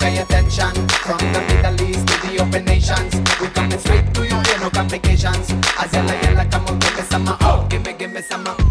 pay 0.02 0.18
attention. 0.18 0.74
From 1.06 1.20
the 1.32 1.42
Middle 1.48 1.88
East 1.88 2.08
to 2.08 2.16
the 2.28 2.42
open 2.42 2.66
nations, 2.66 3.14
we 3.40 3.48
coming 3.48 3.80
straight 3.80 4.14
to 4.16 4.22
your 4.28 4.42
ear, 4.50 4.60
no 4.60 4.70
complications. 4.70 5.54
As 5.78 5.94
yella 5.94 6.46
come 6.50 6.66
on, 6.66 6.80
give 6.80 6.96
me 6.98 7.04
some 7.04 7.38
oh, 7.42 7.68
give 7.70 7.86
me, 7.86 7.94
give 7.94 8.12
me 8.12 8.22
some 8.22 8.71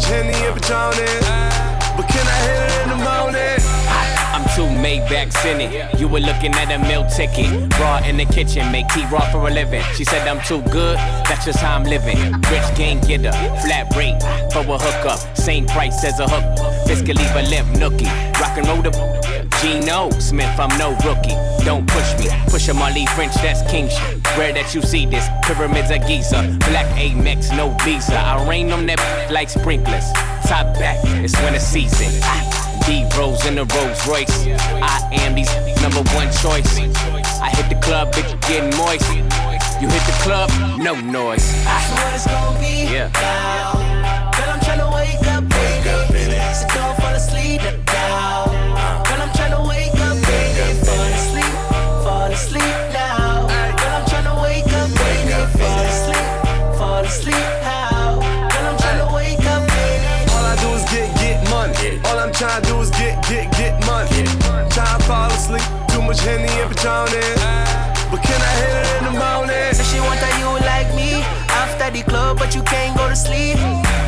Much 0.00 0.08
Henny 0.08 0.32
and. 0.46 1.20
But 1.96 2.08
can 2.08 2.26
I 2.26 2.38
hit 2.46 2.60
it 2.66 2.82
in 2.82 2.88
the 2.90 2.96
morning? 2.96 3.60
I'm 4.32 4.44
too 4.54 4.68
Maybach 4.80 5.44
in 5.44 5.60
it. 5.60 5.98
You 5.98 6.08
were 6.08 6.20
looking 6.20 6.54
at 6.54 6.70
a 6.72 6.78
meal 6.78 7.06
ticket. 7.08 7.50
Raw 7.78 7.98
in 8.04 8.16
the 8.16 8.24
kitchen, 8.24 8.70
make 8.72 8.88
tea 8.88 9.04
raw 9.10 9.30
for 9.30 9.48
a 9.48 9.50
living. 9.50 9.82
She 9.94 10.04
said 10.04 10.26
I'm 10.26 10.40
too 10.44 10.62
good, 10.70 10.96
that's 11.28 11.44
just 11.44 11.58
how 11.58 11.76
I'm 11.76 11.84
living. 11.84 12.18
Rich 12.50 12.76
gang 12.76 13.00
getter, 13.00 13.32
flat 13.62 13.94
rate 13.96 14.20
for 14.52 14.60
a 14.60 14.78
hookup. 14.78 15.36
Same 15.36 15.66
price 15.66 16.04
as 16.04 16.20
a 16.20 16.28
hook. 16.28 16.44
Fiscally 16.86 17.26
a 17.36 17.42
limp 17.50 17.68
nookie. 17.76 18.10
Rock 18.40 18.56
and 18.56 18.66
roll 18.68 18.82
the 18.82 19.09
Gino 19.60 20.08
Smith, 20.18 20.58
I'm 20.58 20.76
no 20.78 20.92
rookie. 21.04 21.36
Don't 21.64 21.86
push 21.86 22.16
me. 22.18 22.30
Push 22.48 22.68
a 22.68 22.74
Marley 22.74 23.04
French, 23.06 23.34
that's 23.34 23.60
king 23.70 23.88
shit. 23.90 24.26
Rare 24.38 24.54
that 24.54 24.74
you 24.74 24.80
see 24.80 25.04
this. 25.04 25.28
Pyramids 25.42 25.90
of 25.90 26.00
Giza. 26.06 26.56
Black 26.70 26.86
Amex, 26.96 27.54
no 27.54 27.76
visa. 27.84 28.16
I 28.18 28.48
rain 28.48 28.72
on 28.72 28.86
that 28.86 29.30
like 29.30 29.50
sprinklers. 29.50 30.10
Top 30.48 30.72
back, 30.78 30.98
it's 31.20 31.38
winter 31.42 31.60
season. 31.60 32.08
D 32.86 33.04
Rose 33.18 33.44
in 33.44 33.56
the 33.56 33.66
Rolls 33.76 34.00
Royce. 34.08 34.46
I 34.80 35.08
am 35.12 35.34
these 35.34 35.52
number 35.82 36.02
one 36.16 36.32
choice. 36.40 36.80
I 37.40 37.50
hit 37.50 37.68
the 37.68 37.78
club, 37.84 38.12
bitch, 38.14 38.32
getting 38.48 38.74
moist. 38.78 39.04
You 39.80 39.88
hit 39.88 40.04
the 40.08 40.16
club, 40.24 40.48
no 40.80 40.94
noise. 40.98 41.44
So 41.44 41.68
what 42.00 42.14
it's 42.14 42.26
gonna 42.26 42.58
be 42.58 42.88
Yeah. 42.88 43.10
now? 43.12 43.72
Girl, 44.32 44.50
I'm 44.56 44.60
tryna 44.60 44.88
wake 44.94 45.26
up, 45.28 45.44
baby. 45.48 46.40
So 46.56 46.66
don't 46.74 46.96
fall 46.96 47.12
asleep 47.14 47.60
asleep 52.40 52.76
now. 52.92 53.46
Girl, 53.78 53.94
I'm 53.96 54.04
tryna 54.08 54.34
wake 54.42 54.72
up, 54.80 54.88
baby. 54.96 55.32
Fall 55.58 55.84
asleep, 55.92 56.26
fall 56.78 57.04
asleep 57.04 57.46
now. 57.60 58.20
Girl, 58.52 58.66
I'm 58.70 58.76
tryna 58.84 59.08
wake 59.14 59.44
up, 59.54 59.62
baby. 59.68 60.32
All 60.34 60.44
I 60.52 60.54
do 60.62 60.68
is 60.78 60.84
get, 60.92 61.08
get 61.20 61.38
money. 61.50 62.00
All 62.08 62.18
I'm 62.18 62.32
trying 62.32 62.62
to 62.62 62.68
do 62.68 62.80
is 62.80 62.90
get, 62.90 63.14
get, 63.28 63.46
get 63.60 63.74
money. 63.86 64.24
Try 64.74 64.88
to 64.96 65.04
fall 65.08 65.30
asleep. 65.30 65.66
Too 65.88 66.02
much 66.02 66.20
Henny 66.20 66.48
and 66.62 66.70
Patron. 66.72 67.12
But 68.10 68.20
can 68.26 68.40
I 68.50 68.52
hit 68.60 68.74
it 68.80 68.88
in 68.96 69.02
the 69.08 69.14
morning? 69.22 69.74
Say 69.76 69.84
she 69.90 69.98
want 70.00 70.20
that 70.24 70.34
you 70.40 70.48
like 70.72 70.90
me 70.96 70.99
after 71.90 72.04
the 72.04 72.10
club, 72.10 72.38
but 72.38 72.54
you 72.54 72.62
can't 72.62 72.96
go 72.96 73.08
to 73.08 73.16
sleep. 73.16 73.58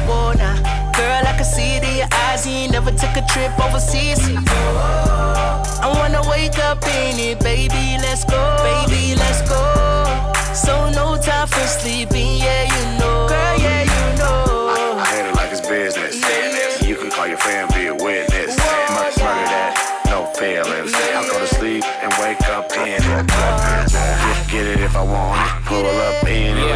Whoa, 0.07 0.33
nah. 0.33 0.57
Girl, 0.93 1.23
I 1.27 1.35
can 1.37 1.45
see 1.45 1.77
it 1.77 1.85
in 1.85 1.97
your 1.99 2.09
eyes. 2.13 2.47
You 2.47 2.53
ain't 2.53 2.73
never 2.73 2.91
took 2.91 3.17
a 3.17 3.25
trip 3.27 3.53
overseas. 3.59 4.19
I 4.21 5.91
wanna 5.99 6.23
wake 6.29 6.59
up 6.59 6.83
in 6.85 7.19
it, 7.19 7.41
baby. 7.41 7.99
Let's 7.99 8.25
go, 8.25 8.41
baby. 8.63 9.15
Let's 9.17 9.43
go. 9.49 9.63
So 10.55 10.91
no 10.91 11.17
time 11.21 11.49
for 11.49 11.67
sleeping, 11.67 12.39
yeah, 12.39 12.65
you 12.65 12.99
know. 12.99 13.29
Girl, 13.29 13.59
yeah, 13.59 13.83
you 13.83 14.19
know. 14.19 14.99
I 14.99 15.05
hate 15.07 15.27
it 15.29 15.35
like 15.35 15.51
it's 15.51 15.67
business. 15.67 16.15
You 16.83 16.97
can 16.97 17.11
call 17.11 17.27
your 17.27 17.39
friend, 17.39 17.72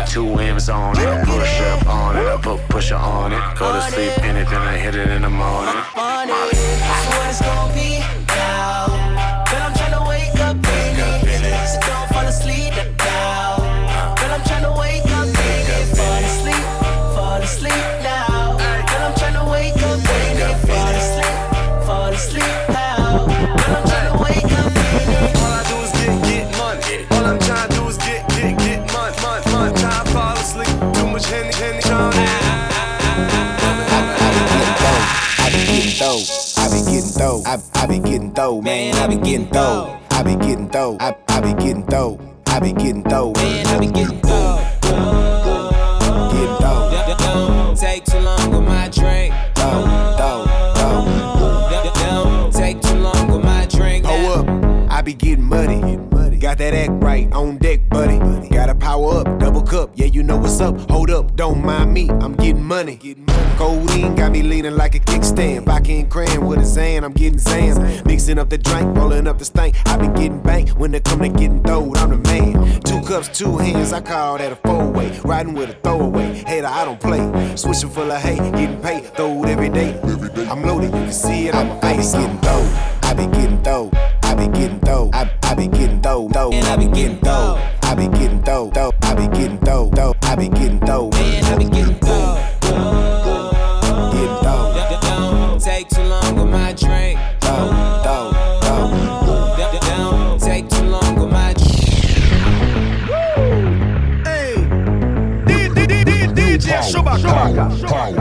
two 0.09 0.39
M's 0.39 0.69
on 0.69 0.99
it. 0.99 1.25
Push 1.25 1.61
up 1.61 1.87
on 1.87 2.17
it, 2.17 2.27
I 2.27 2.37
put 2.41 2.61
pusher 2.69 2.95
on 2.97 3.33
it. 3.33 3.41
Go 3.59 3.73
to 3.73 3.83
sleep 3.83 4.17
in 4.25 4.37
it, 4.37 4.49
then 4.49 4.63
I 4.63 4.77
hit 4.77 4.95
it 4.95 5.09
in 5.09 5.23
the 5.23 5.31
morning. 5.31 5.75
What 5.95 6.29
it's 7.29 7.41
gonna 7.41 7.75
be 7.75 8.16
I, 37.57 37.85
I 37.85 37.87
be 37.87 37.99
getting 38.01 38.33
dough, 38.33 38.61
man. 38.61 38.95
I 38.97 39.07
be 39.07 39.17
getting 39.17 39.47
dough. 39.47 39.99
I 40.11 40.23
be 40.23 40.37
getting 40.37 40.69
dough. 40.69 40.99
I, 41.01 41.17
I 41.29 41.41
be 41.41 41.55
getting 41.55 41.87
dough. 41.87 42.21
I 42.47 42.61
be 42.61 42.73
getting 42.73 43.03
dough. 43.03 43.33
Man, 43.33 43.67
I 43.67 43.79
be 43.79 43.87
getting 43.87 44.21
dough. 44.21 44.61
Getting 46.33 46.59
dough. 46.61 47.75
Take 47.75 48.05
too 48.05 48.19
long 48.19 48.51
with 48.51 48.63
my 48.63 48.89
drink. 48.89 49.33
Dough, 49.55 49.87
dough, 50.19 50.45
Don't 52.05 52.53
take 52.53 52.83
too 52.83 52.99
long 52.99 53.33
with 53.33 53.43
my 53.43 53.65
drink. 53.65 54.05
Hold 54.05 54.49
up, 54.49 54.93
I 54.93 55.01
be 55.01 55.15
getting 55.15 55.45
muddy. 55.45 55.97
Got 56.39 56.59
that 56.59 56.75
act 56.75 56.93
right 57.03 57.33
on 57.33 57.57
deck, 57.57 57.57
buddy. 57.57 57.66
Gotta 57.66 57.66
power 58.77 59.21
up, 59.21 59.39
double 59.39 59.63
cup. 59.63 59.91
Yeah, 59.95 60.07
you 60.07 60.23
know 60.23 60.37
what's 60.37 60.61
up. 60.61 60.91
Hold 60.91 61.11
up, 61.11 61.37
don't 61.37 61.65
mind 61.65 61.93
me. 61.93 62.09
I'm 62.11 62.35
getting 62.35 62.63
money. 62.63 62.99
Codeine 63.57 64.15
got 64.15 64.33
me 64.33 64.43
leaning 64.43 64.77
like 64.77 64.95
a 64.95 65.01
kickstand. 65.01 65.65
Vodka 65.65 65.93
and 65.93 66.11
cran 66.11 66.47
with 66.47 66.59
a 66.59 66.63
Xan. 66.63 67.05
I'm 67.05 67.13
getting 67.13 67.39
Xans. 67.39 68.05
Mixing 68.05 68.39
up 68.39 68.51
the 68.51 68.59
drink, 68.59 68.97
rolling 68.97 69.27
up 69.27 69.39
the 69.39 69.45
stank. 69.45 69.77
I 69.87 69.97
been 69.97 70.13
getting 70.15 70.41
banked 70.41 70.77
when 70.77 70.95
it 70.95 71.05
come 71.05 71.21
to 71.21 71.29
getting 71.29 71.63
throwed. 71.63 71.97
I'm 71.97 72.11
the 72.11 72.19
man. 72.19 72.81
Two 72.83 73.01
cups, 73.03 73.29
two 73.29 73.57
hands. 73.57 73.93
I 73.93 74.01
call 74.01 74.39
that 74.39 74.53
a 74.53 74.57
four 74.57 74.91
way. 74.91 75.19
Riding 75.25 75.55
with 75.55 75.71
a 75.71 75.75
throwaway. 75.75 76.35
Hater, 76.47 76.67
I 76.67 76.85
don't 76.85 77.01
play. 77.01 77.57
Switching 77.57 77.91
full 77.91 78.11
of 78.11 78.21
hay, 78.21 78.37
getting 78.37 78.81
paid. 78.83 79.05
Throwed 79.15 79.47
every 79.47 79.69
day. 79.69 79.99
I'm 80.51 80.63
loaded, 80.63 80.87
you 80.87 80.91
can 80.91 81.13
see 81.13 81.49
it 81.49 81.55
on 81.55 81.69
my 81.69 81.81
face. 81.81 82.15
I 82.15 82.23
getting 82.23 82.41
dough. 82.41 82.91
I 83.03 83.15
be 83.15 83.27
getting 83.27 83.63
dough. 83.63 83.91
I 84.23 84.35
be 84.35 84.47
getting 84.49 84.79
dough. 84.81 85.11
I, 85.13 85.31
I 85.43 85.55
be 85.55 85.69
getting 85.69 86.01
dough. 86.01 86.29
And 86.53 86.67
I 86.67 86.77
be 86.77 86.89
getting 86.89 87.19
dough. 87.21 87.57
I 87.87 87.95
be 87.95 88.09
getting 88.09 88.41
dough, 88.41 88.69
dough. 88.73 88.93
I 89.03 89.15
be 89.15 89.29
getting 89.29 89.59
dough, 89.59 89.91
dough. 89.91 90.15
I 90.23 90.35
be 90.35 90.49
getting 90.49 90.81
dough. 90.81 91.09
Man, 91.11 91.45
I 91.45 91.57
be 91.57 91.65
getting 91.67 91.97
dough. 91.99 92.35
Getting 94.13 94.43
dough. 94.43 94.75
Don't 95.03 95.63
take 95.63 95.89
too 95.89 96.03
long 96.03 96.35
with 96.35 96.51
my 96.51 96.73
drink. 96.73 97.21
Dough, 97.41 97.71
dough, 98.03 98.33
dough. 98.61 98.91
Don't 99.87 100.41
take 100.41 100.69
too 100.69 100.83
long 100.83 101.15
with 101.15 101.31
my 101.31 101.55
DJ 106.35 106.81
Chewbacca. 106.91 108.16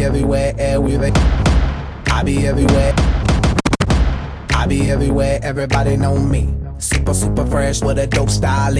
Everywhere, 0.00 0.54
everywhere. 0.58 1.12
I 2.06 2.22
be 2.24 2.46
everywhere. 2.46 2.94
I 4.54 4.66
be 4.66 4.90
everywhere, 4.90 5.40
everybody 5.42 5.96
know 5.96 6.16
me. 6.16 6.54
Super, 6.78 7.12
super 7.12 7.44
fresh 7.44 7.82
with 7.82 7.98
a 7.98 8.06
dope 8.06 8.30
style. 8.30 8.74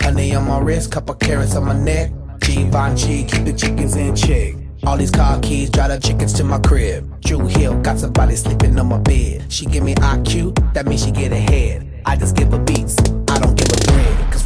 Honey 0.00 0.34
on 0.34 0.46
my 0.46 0.58
wrist, 0.58 0.90
couple 0.92 1.14
carats 1.14 1.56
on 1.56 1.64
my 1.64 1.78
neck. 1.78 2.10
Givenchy, 2.40 3.24
keep 3.24 3.44
the 3.44 3.52
chickens 3.52 3.96
in 3.96 4.14
check. 4.14 4.54
All 4.84 4.96
these 4.96 5.10
car 5.10 5.40
keys, 5.40 5.70
drive 5.70 5.90
the 5.90 5.98
chickens 5.98 6.32
to 6.34 6.44
my 6.44 6.58
crib. 6.58 7.20
Drew 7.22 7.46
Hill, 7.46 7.80
got 7.80 7.98
somebody 7.98 8.36
sleeping 8.36 8.78
on 8.78 8.88
my 8.88 8.98
bed. 8.98 9.50
She 9.50 9.66
give 9.66 9.82
me 9.82 9.94
IQ, 9.94 10.74
that 10.74 10.86
means 10.86 11.04
she 11.04 11.10
get 11.10 11.32
ahead. 11.32 12.02
I 12.04 12.16
just 12.16 12.36
give 12.36 12.50
her 12.52 12.58
beats, 12.58 12.98
I 13.28 13.38
don't 13.38 13.56
give 13.56 13.68
a 13.68 13.75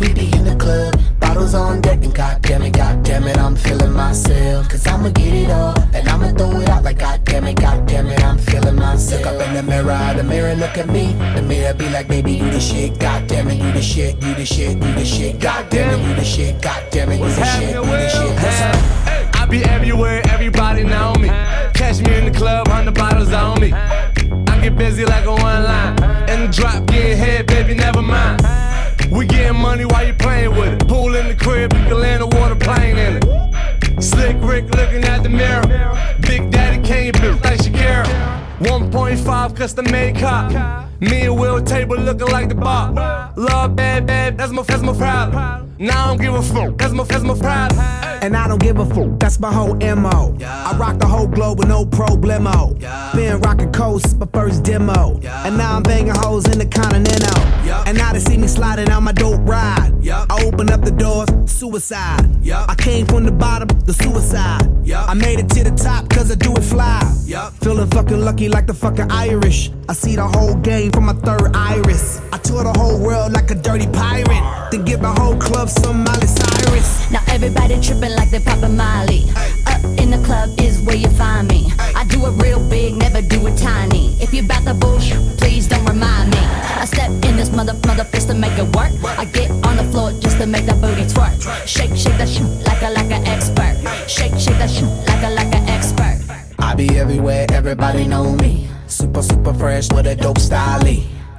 we 0.01 0.15
be 0.15 0.33
in 0.33 0.45
the 0.45 0.57
club, 0.57 0.99
bottles 1.21 1.55
on 1.55 1.81
deck, 1.83 2.03
and 2.03 2.15
goddamn 2.15 2.63
it, 2.63 2.73
goddamn 2.73 3.25
it, 3.25 3.37
I'm 3.37 3.55
feeling 3.55 3.93
myself. 3.93 4.69
Cause 4.69 4.87
I'ma 4.87 5.11
get 5.11 5.33
it 5.33 5.51
all, 5.51 5.79
and 5.93 6.09
I'ma 6.09 6.33
throw 6.33 6.59
it 6.61 6.69
out 6.69 6.83
like 6.83 6.99
goddamn 6.99 7.47
it, 7.47 7.57
goddamn 7.57 8.07
it, 8.07 8.25
I'm 8.25 8.39
feeling 8.39 8.77
myself. 8.77 9.25
Look 9.25 9.35
up 9.35 9.47
in 9.47 9.55
the 9.55 9.63
mirror, 9.63 10.15
the 10.17 10.23
mirror 10.23 10.55
look 10.55 10.79
at 10.79 10.89
me. 10.89 11.13
The 11.35 11.43
mirror 11.43 11.75
be 11.75 11.89
like, 11.91 12.09
baby, 12.09 12.33
you 12.33 12.51
the 12.51 12.61
shit, 12.61 12.99
goddamn 12.99 13.49
it, 13.49 13.63
you 13.63 13.73
the 13.73 13.83
shit, 13.83 14.15
you 14.23 14.35
the 14.35 14.47
shit, 14.47 14.75
you 14.75 14.95
the 14.95 15.05
shit, 15.05 15.39
goddamn 15.39 16.01
it, 16.01 16.09
you 16.09 16.15
the 16.15 16.25
shit, 16.25 16.63
goddamn 16.63 17.11
it, 17.13 17.21
you 17.21 17.29
the 17.29 17.45
shit, 17.45 17.75
you 17.75 17.85
the 17.85 18.09
shit. 18.09 18.37
Listen. 18.43 19.31
I 19.35 19.47
be 19.47 19.63
everywhere, 19.65 20.23
everybody 20.31 20.83
know 20.85 21.15
me. 21.15 21.29
Catch 21.75 22.01
me 22.01 22.17
in 22.17 22.25
the 22.25 22.39
club, 22.39 22.69
hundred 22.69 22.95
bottles 22.95 23.33
on 23.33 23.61
me. 23.61 23.73
I 23.73 24.61
get 24.63 24.77
busy 24.79 25.05
like 25.05 25.27
a 25.27 25.33
one 25.33 25.65
line. 25.65 25.93
In 26.31 26.47
the 26.47 26.49
drop, 26.51 26.87
get 26.87 27.19
head, 27.19 27.47
baby, 27.47 27.75
never 27.75 28.01
mind. 28.01 28.41
We 29.11 29.27
getting 29.27 29.61
money 29.61 29.85
while 29.85 30.07
you 30.07 30.15
playing 30.15 30.51
with 30.53 30.75
it. 30.75 30.89
Pool 30.89 31.15
in 31.17 31.27
the 31.27 31.35
crib, 31.35 31.73
you 31.73 31.81
can 31.81 32.01
land 32.01 32.23
a 32.23 32.27
water 32.27 32.55
plane 32.55 32.97
in 32.97 33.17
it. 33.17 34.03
Slick 34.03 34.37
Rick 34.41 34.71
looking 34.71 35.05
at 35.05 35.23
the 35.23 35.29
mirror. 35.29 35.63
Big 36.21 36.51
Daddy 36.51 36.81
Kane 36.87 37.13
bitch 37.13 37.43
like 37.45 37.59
Shakira. 37.61 38.07
1.5 38.61 39.57
custom 39.57 39.91
made 39.91 40.17
cop. 40.17 40.90
Me 41.01 41.23
and 41.23 41.39
Will 41.39 41.63
table 41.63 41.97
looking 41.97 42.29
like 42.29 42.51
the 42.51 42.55
bar. 42.55 43.33
Love 43.37 43.75
bad, 43.75 44.07
bad, 44.07 44.37
that's 44.37 44.53
my, 44.53 44.63
that's 44.63 44.83
my 44.83 44.93
problem. 44.93 45.75
Now 45.79 46.05
I 46.05 46.09
don't 46.09 46.21
give 46.21 46.35
a 46.35 46.43
fuck, 46.43 46.77
that's 46.77 46.93
my, 46.93 47.05
that's 47.05 47.25
my 47.25 47.39
problem. 47.39 47.81
And 48.23 48.37
I 48.37 48.49
don't 48.49 48.61
give 48.61 48.79
a 48.79 48.85
fuck, 48.85 49.19
that's 49.19 49.41
my 49.41 49.51
whole 49.51 49.75
MO. 49.77 50.37
I 50.45 50.77
rock 50.77 50.99
the 50.99 51.07
whole 51.07 51.27
globe 51.27 51.59
with 51.59 51.69
no 51.69 51.87
problemo. 51.87 52.79
Been 53.15 53.41
rocking 53.41 53.73
coast, 53.73 54.19
my 54.19 54.27
first 54.35 54.63
demo. 54.63 55.19
And 55.23 55.57
now 55.57 55.77
I'm 55.77 55.83
banging 55.83 56.15
hoes 56.15 56.47
in 56.49 56.59
the 56.59 56.67
Continental. 56.67 57.41
And 57.87 57.97
now 57.97 58.13
they 58.13 58.21
see 58.21 58.37
me 58.37 58.47
sliding 58.47 58.91
on 58.91 59.05
my 59.05 59.13
dope 59.13 59.41
ride. 59.49 59.93
I 60.07 60.45
open 60.45 60.71
up 60.71 60.83
the 60.83 60.91
doors, 60.91 61.29
suicide. 61.51 62.29
I 62.47 62.75
came 62.77 63.07
from 63.07 63.25
the 63.25 63.33
bottom, 63.33 63.69
the 63.87 63.95
suicide. 63.95 64.69
I 64.93 65.15
made 65.15 65.39
it 65.41 65.49
to 65.51 65.65
the 65.65 65.71
top 65.71 66.11
cause 66.11 66.31
I 66.31 66.35
do 66.35 66.53
it 66.57 66.63
fly. 66.63 67.01
Feeling 67.63 67.89
fucking 67.91 68.21
lucky 68.21 68.51
like 68.51 68.67
the 68.67 68.75
fucking 68.75 69.11
Irish. 69.11 69.71
I 69.89 69.95
see 69.95 70.15
the 70.17 70.29
whole 70.29 70.57
game 70.57 70.90
from 70.93 71.07
my 71.07 71.15
third 71.15 71.55
iris. 71.55 72.21
I 72.33 72.39
tour 72.39 72.65
the 72.65 72.73
whole 72.79 72.99
world 72.99 73.33
like 73.33 73.51
a 73.51 73.55
dirty 73.55 73.87
pirate. 73.87 74.45
Then 74.71 74.85
give 74.85 75.01
my 75.01 75.13
whole 75.19 75.37
club 75.37 75.69
some 75.69 76.05
Miley 76.05 76.27
Cyrus. 76.27 77.11
Now 77.11 77.23
everybody 77.29 77.81
tripping 77.81 78.15
like 78.15 78.31
they 78.31 78.41
poppin' 78.41 78.77
Molly. 78.77 79.25
Up 79.67 79.83
in 79.99 80.11
the 80.11 80.23
club 80.25 80.49
is 80.61 80.81
where 80.83 80.97
you 80.97 81.09
find 81.11 81.49
me. 81.49 81.73
I 81.79 82.05
do 82.05 82.25
it 82.27 82.33
real 82.43 82.61
big, 82.69 82.97
never 82.97 83.21
do 83.21 83.47
it 83.47 83.57
tiny. 83.59 84.17
If 84.21 84.33
you 84.33 84.43
bout 84.43 84.65
the 84.65 84.75
bullshit, 84.75 85.19
please 85.39 85.69
don't 85.69 85.85
remind 85.85 86.31
me. 86.31 86.39
I 86.39 86.85
step 86.87 87.11
in 87.11 87.37
this 87.37 87.51
mother 87.51 87.75
mother 87.87 88.05
fist 88.05 88.29
to 88.29 88.35
make 88.35 88.57
it 88.59 88.69
work. 88.77 88.93
I 89.19 89.25
get 89.27 89.51
on 89.67 89.77
the 89.77 89.85
floor 89.93 90.13
just 90.21 90.39
to 90.39 90.47
make 90.47 90.67
that 90.67 90.81
booty 90.81 91.03
twerk. 91.03 91.37
Shake, 91.67 91.95
shake 91.97 92.17
that 92.19 92.29
shit 92.29 92.47
like 92.67 92.83
a 92.83 92.91
like 92.91 93.11
an 93.11 93.27
expert. 93.27 93.77
Shake, 94.09 94.35
shake 94.39 94.59
that 94.59 94.71
shit 94.71 94.89
like 95.07 95.23
a 95.23 95.31
like 95.31 95.47
expert. 95.47 95.60
I 96.71 96.75
be 96.77 96.89
everywhere, 97.01 97.47
everybody 97.51 98.07
know 98.07 98.33
me. 98.37 98.69
Super, 98.87 99.23
super 99.23 99.53
fresh 99.53 99.91
with 99.91 100.07
a 100.07 100.15
dope 100.15 100.39
style. 100.39 100.87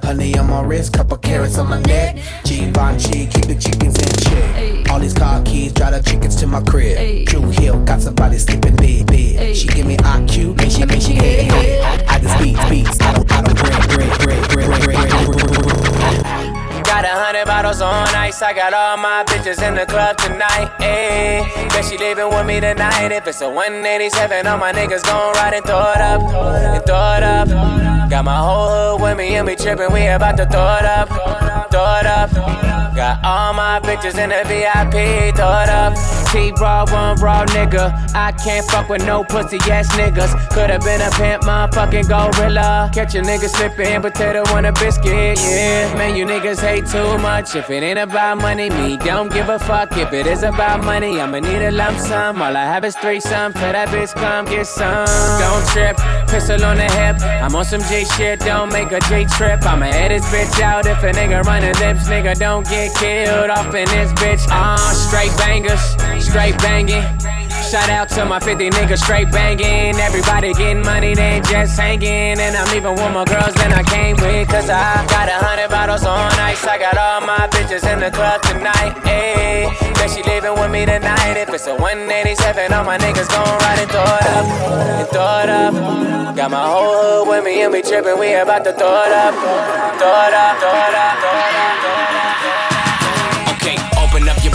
Honey 0.02 0.36
on 0.36 0.50
my 0.50 0.60
wrist, 0.60 0.92
couple 0.92 1.16
carats 1.16 1.56
on 1.56 1.70
my 1.70 1.80
neck. 1.80 2.16
Givenchy, 2.44 3.28
keep 3.28 3.46
the 3.46 3.54
chickens 3.58 3.96
in 3.96 4.12
check. 4.28 4.90
All 4.90 5.00
these 5.00 5.14
car 5.14 5.42
keys, 5.42 5.72
drive 5.72 5.94
the 5.94 6.02
chickens 6.02 6.36
to 6.36 6.46
my 6.46 6.60
crib. 6.60 7.26
Drew 7.26 7.48
Hill, 7.48 7.82
got 7.86 8.02
somebody 8.02 8.36
sleeping 8.36 8.76
big, 8.76 9.06
bed. 9.06 9.56
She 9.56 9.68
give 9.68 9.86
me 9.86 9.96
IQ, 9.96 10.54
make 10.54 10.70
she, 10.70 10.84
make 10.84 11.00
she 11.00 11.14
head, 11.14 11.50
head. 11.50 12.04
I 12.08 12.18
just 12.18 12.38
beats, 12.38 12.68
beats, 12.68 13.00
I 13.00 13.14
don't, 13.14 13.32
I 13.32 13.40
don't 13.40 13.56
break, 13.56 13.88
break, 13.88 14.18
break, 14.18 14.50
break, 14.50 14.84
break, 14.84 15.10
break. 15.10 15.21
Got 17.02 17.18
a 17.18 17.24
hundred 17.24 17.46
bottles 17.46 17.80
on 17.80 18.06
ice. 18.14 18.42
I 18.42 18.52
got 18.52 18.72
all 18.72 18.96
my 18.96 19.24
bitches 19.24 19.60
in 19.60 19.74
the 19.74 19.84
club 19.86 20.16
tonight. 20.18 20.70
Ayy, 20.78 21.42
bet 21.70 21.84
she 21.84 21.98
leaving 21.98 22.28
with 22.28 22.46
me 22.46 22.60
tonight. 22.60 23.10
If 23.10 23.26
it's 23.26 23.40
a 23.40 23.50
187, 23.50 24.46
all 24.46 24.56
my 24.56 24.72
niggas 24.72 25.02
gon' 25.02 25.34
ride 25.34 25.54
and 25.54 25.64
throw 25.64 25.80
it 25.80 26.00
up, 26.00 26.22
and 26.22 26.86
throw 26.86 27.14
it 27.18 27.24
up. 27.24 28.08
Got 28.08 28.24
my 28.24 28.36
whole 28.38 28.68
hood 28.68 29.02
with 29.02 29.18
me 29.18 29.34
and 29.34 29.48
we 29.48 29.56
trippin'. 29.56 29.92
We 29.92 30.06
about 30.06 30.36
to 30.36 30.46
throw 30.46 30.76
it 30.76 30.84
up, 30.84 31.08
throw 31.72 31.98
it 31.98 32.06
up. 32.06 32.30
Got 32.94 33.24
all 33.24 33.52
my 33.52 33.80
bitches 33.80 34.16
in 34.16 34.30
the 34.30 34.44
VIP, 34.46 35.34
throw 35.34 35.58
it 35.58 35.70
up. 35.70 36.21
T-Raw, 36.32 36.86
one 36.90 37.20
raw 37.20 37.44
nigga. 37.46 37.92
I 38.14 38.32
can't 38.32 38.64
fuck 38.70 38.88
with 38.88 39.04
no 39.04 39.22
pussy 39.22 39.58
ass 39.70 39.88
niggas. 39.96 40.32
Could've 40.50 40.80
been 40.80 41.02
a 41.02 41.10
pimp, 41.10 41.42
motherfucking 41.42 42.08
gorilla. 42.08 42.90
Catch 42.94 43.14
a 43.16 43.20
nigga 43.20 43.48
slippin', 43.48 44.00
potato 44.00 44.42
on 44.54 44.64
a 44.64 44.72
biscuit, 44.72 45.38
yeah. 45.38 45.92
Man, 45.94 46.16
you 46.16 46.24
niggas 46.24 46.60
hate 46.60 46.86
too 46.86 47.18
much. 47.18 47.54
If 47.54 47.68
it 47.68 47.82
ain't 47.82 47.98
about 47.98 48.38
money, 48.38 48.70
me 48.70 48.96
don't 48.96 49.30
give 49.30 49.50
a 49.50 49.58
fuck. 49.58 49.96
If 49.98 50.12
it 50.14 50.26
is 50.26 50.42
about 50.42 50.82
money, 50.84 51.20
I'ma 51.20 51.40
need 51.40 51.62
a 51.62 51.70
lump 51.70 51.98
sum. 51.98 52.40
All 52.40 52.56
I 52.56 52.64
have 52.64 52.84
is 52.84 52.96
threesome. 52.96 53.52
Tell 53.52 53.72
that 53.72 53.88
bitch 53.88 54.14
come 54.14 54.46
get 54.46 54.66
some. 54.66 55.06
Don't 55.38 55.66
trip, 55.68 55.96
pistol 56.32 56.64
on 56.64 56.78
the 56.78 56.90
hip. 56.96 57.20
I'm 57.20 57.54
on 57.54 57.64
some 57.64 57.82
J 57.82 58.04
shit, 58.04 58.40
don't 58.40 58.72
make 58.72 58.90
a 58.90 59.00
J 59.00 59.26
trip. 59.26 59.64
I'ma 59.66 59.86
head 59.86 60.10
this 60.10 60.24
bitch 60.32 60.60
out 60.62 60.86
if 60.86 61.02
a 61.02 61.12
nigga 61.12 61.44
run 61.44 61.62
running 61.62 61.78
lips. 61.78 62.08
Nigga 62.08 62.38
don't 62.38 62.66
get 62.66 62.96
killed 62.96 63.50
off 63.50 63.74
in 63.74 63.84
this 63.88 64.12
bitch. 64.14 64.44
Ah, 64.48 64.74
uh, 64.74 64.92
straight 64.94 65.36
bangers, 65.36 65.84
straight 66.24 66.56
banging. 66.58 67.04
Shout 67.72 67.88
out 67.88 68.10
to 68.10 68.26
my 68.26 68.38
50 68.38 68.68
niggas 68.68 68.98
straight 68.98 69.32
banging. 69.32 69.96
Everybody 69.96 70.52
getting 70.52 70.84
money, 70.84 71.14
they 71.14 71.40
just 71.48 71.80
hanging. 71.80 72.36
And 72.36 72.54
I'm 72.54 72.68
even 72.76 72.92
with 72.92 73.10
more 73.16 73.24
girls 73.24 73.54
than 73.54 73.72
I 73.72 73.82
came 73.82 74.14
with. 74.20 74.46
Cause 74.52 74.68
I 74.68 75.00
got 75.08 75.32
a 75.32 75.40
hundred 75.40 75.70
bottles 75.70 76.04
on 76.04 76.28
ice. 76.36 76.62
I 76.66 76.76
got 76.76 77.00
all 77.00 77.24
my 77.24 77.48
bitches 77.48 77.90
in 77.90 78.00
the 78.00 78.10
club 78.10 78.42
tonight. 78.42 78.92
Ayy, 79.08 79.72
bet 79.96 80.10
she 80.12 80.20
leaving 80.28 80.52
with 80.52 80.70
me 80.70 80.84
tonight. 80.84 81.40
If 81.40 81.48
it's 81.48 81.66
a 81.66 81.72
187, 81.72 82.74
all 82.74 82.84
my 82.84 82.98
niggas 82.98 83.32
gon' 83.32 83.48
ride 83.64 83.80
and 83.80 83.88
throw 83.88 84.04
it 84.04 84.26
up. 84.36 84.44
And 85.00 85.08
throw 85.08 85.40
it 85.40 85.48
up. 85.48 86.36
Got 86.36 86.50
my 86.50 86.68
whole 86.68 87.24
hood 87.24 87.28
with 87.32 87.42
me 87.42 87.62
and 87.64 87.72
we 87.72 87.80
trippin'. 87.80 88.20
We 88.20 88.36
about 88.36 88.68
to 88.68 88.76
throw 88.76 89.00
it 89.00 89.16
up. 89.16 89.32
Throw 89.96 90.12
it 90.12 90.34
up, 90.36 90.60
throw 90.60 90.76
it 90.76 90.92
up, 90.92 91.14
throw 91.24 91.40
it 91.40 91.56
up, 91.56 91.76
throw 91.80 92.04
it 92.04 92.16
up. 92.20 93.56
Okay, 93.56 93.80
open 93.96 94.28
up 94.28 94.36
your 94.44 94.52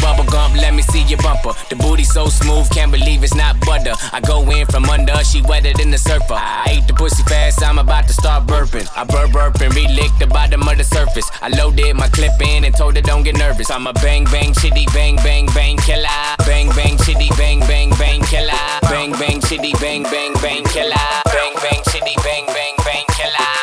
see 0.98 1.10
your 1.10 1.22
bumper. 1.22 1.54
The 1.70 1.76
booty 1.76 2.04
so 2.04 2.28
smooth, 2.28 2.70
can't 2.72 2.92
believe 2.92 3.24
it's 3.24 3.36
not 3.36 3.60
butter. 3.62 3.94
I 4.14 4.20
go 4.22 4.42
in 4.50 4.66
from 4.66 4.86
under, 4.86 5.16
she 5.24 5.42
wetter 5.42 5.74
than 5.74 5.92
the 5.92 5.98
surfer. 5.98 6.34
I 6.34 6.78
ate 6.78 6.88
the 6.88 6.94
pussy 6.94 7.24
fast, 7.24 7.64
I'm 7.64 7.78
about 7.78 8.08
to 8.08 8.14
start 8.14 8.48
burping. 8.48 8.88
I 8.96 9.04
burp 9.04 9.32
burp 9.32 9.62
and 9.62 9.74
relick 9.74 10.12
the 10.20 10.28
bottom 10.28 10.68
of 10.68 10.78
the 10.78 10.84
surface. 10.84 11.30
I 11.42 11.50
loaded 11.50 11.96
my 11.96 12.08
clip 12.10 12.40
in 12.42 12.66
and 12.66 12.76
told 12.76 12.96
her 12.96 13.02
don't 13.02 13.24
get 13.24 13.38
nervous. 13.38 13.70
I'm 13.70 13.88
a 13.88 13.94
bang 13.94 14.26
bang 14.26 14.54
chitty 14.54 14.86
bang 14.94 15.16
bang 15.18 15.48
bang 15.54 15.78
killer. 15.78 16.36
Bang 16.46 16.70
bang 16.76 16.98
chitty 16.98 17.30
bang 17.38 17.60
bang 17.62 17.92
bang 17.98 18.22
killer. 18.24 18.68
Bang 18.84 19.12
bang 19.14 19.42
chitty 19.42 19.74
bang 19.80 20.04
bang 20.04 20.34
bang 20.42 20.64
killer. 20.66 21.10
Bang 21.26 21.54
bang 21.62 21.82
chitty 21.92 22.16
bang 22.24 22.46
bang 22.48 22.76
bang 22.86 23.06
killer. 23.16 23.54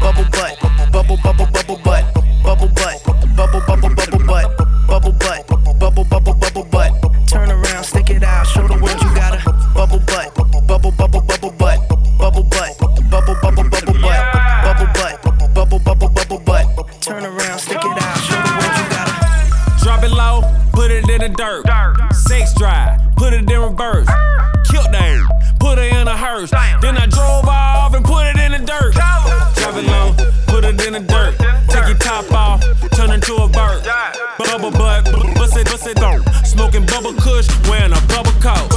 Bubble 0.00 0.28
butt, 0.30 0.54
bubble 0.92 1.18
bubble 1.22 1.46
bubble 1.52 1.80
butt, 1.82 2.04
bubble 2.44 2.68
butt, 2.68 3.02
bubble 3.04 3.26
bubble 3.36 3.60
bubble 3.66 3.94
bubble 3.96 4.05
the 21.28 21.34
dirt. 21.34 22.14
Sex 22.14 22.54
drive, 22.54 23.00
put 23.16 23.32
it 23.32 23.50
in 23.50 23.60
reverse. 23.60 24.08
Killed 24.70 24.94
her, 24.94 25.24
put 25.58 25.78
her 25.78 25.84
in 25.84 26.08
a 26.08 26.16
hearse. 26.16 26.50
Then 26.50 26.96
I 26.96 27.06
drove 27.06 27.46
off 27.46 27.94
and 27.94 28.04
put 28.04 28.26
it 28.26 28.38
in 28.38 28.52
the 28.52 28.58
dirt. 28.58 28.94
Drop 28.94 29.74
it 29.76 29.86
low, 29.86 30.14
put 30.46 30.64
it 30.64 30.86
in 30.86 30.92
the 30.92 31.00
dirt. 31.00 31.36
Take 31.68 31.88
your 31.88 31.98
top 31.98 32.30
off, 32.32 32.62
turn 32.92 33.10
into 33.10 33.34
a 33.36 33.48
bird. 33.48 33.82
Bubble 34.38 34.70
butt, 34.70 35.04
bust 35.34 35.56
it, 35.56 35.66
bust 35.66 35.86
it, 35.86 35.96
don't. 35.96 36.22
Smoking 36.44 36.86
bubble 36.86 37.14
kush, 37.14 37.48
wearing 37.68 37.92
a 37.92 38.00
bubble 38.06 38.36
coat. 38.40 38.75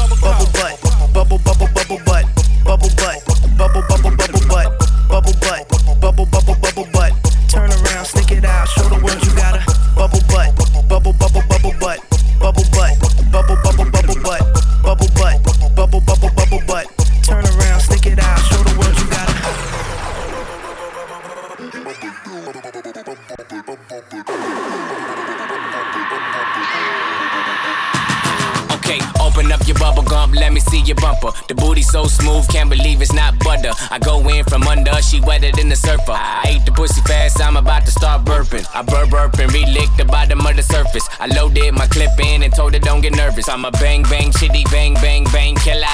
Gump, 30.10 30.36
let 30.36 30.52
me 30.52 30.60
see 30.60 30.82
your 30.82 30.96
bumper. 30.96 31.32
The 31.48 31.56
booty 31.56 31.84
so 31.84 32.06
smooth, 32.06 32.48
can't 32.50 32.70
believe 32.70 33.02
it's 33.02 33.14
not 33.14 33.38
butter. 33.40 33.72
I 33.92 34.00
go 34.00 34.28
in 34.28 34.44
from 34.46 34.64
under, 34.64 34.96
she 35.02 35.22
wetter 35.22 35.52
than 35.52 35.70
the 35.70 35.76
surfer. 35.76 36.18
I 36.18 36.44
ate 36.48 36.66
the 36.66 36.72
pussy 36.72 37.02
fast, 37.02 37.40
I'm 37.42 37.56
about 37.56 37.86
to 37.86 37.92
start 37.92 38.26
burping. 38.26 38.66
I 38.74 38.82
burp 38.82 39.10
burp 39.12 39.38
and 39.40 39.52
relick 39.52 39.90
the 39.98 40.06
bottom 40.06 40.46
of 40.46 40.56
the 40.56 40.64
surface. 40.64 41.08
I 41.20 41.28
loaded 41.28 41.74
my 41.74 41.88
clip 41.88 42.18
in 42.20 42.44
and 42.44 42.54
told 42.54 42.74
her 42.74 42.80
don't 42.80 43.02
get 43.02 43.16
nervous. 43.16 43.48
I'm 43.50 43.66
a 43.66 43.72
bang 43.72 44.04
bang 44.04 44.32
chitty 44.32 44.64
bang 44.72 44.94
bang 44.96 45.26
bang 45.32 45.56
killer. 45.56 45.86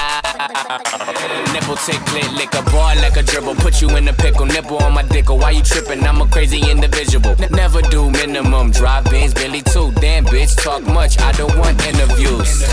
Nipple 1.52 1.76
tick 1.76 2.00
clit 2.08 2.30
lick 2.36 2.54
a 2.54 2.62
bar 2.70 2.94
like 2.96 3.16
a 3.16 3.22
dribble. 3.22 3.56
Put 3.56 3.82
you 3.82 3.88
in 3.96 4.08
a 4.08 4.12
pickle, 4.12 4.46
nipple 4.46 4.78
on 4.78 4.94
my 4.94 5.02
dick. 5.02 5.28
Why 5.28 5.50
you 5.50 5.62
tripping? 5.62 6.04
I'm 6.04 6.20
a 6.20 6.26
crazy 6.28 6.60
individual. 6.70 7.34
Never 7.50 7.82
do 7.82 8.10
minimum. 8.10 8.70
Drive 8.70 9.04
Benz, 9.04 9.34
Billy 9.34 9.62
too. 9.62 9.92
Damn 10.00 10.24
bitch, 10.26 10.56
talk 10.62 10.82
much. 10.82 11.18
I 11.20 11.32
don't 11.32 11.56
want 11.58 11.84
interviews. 11.84 12.64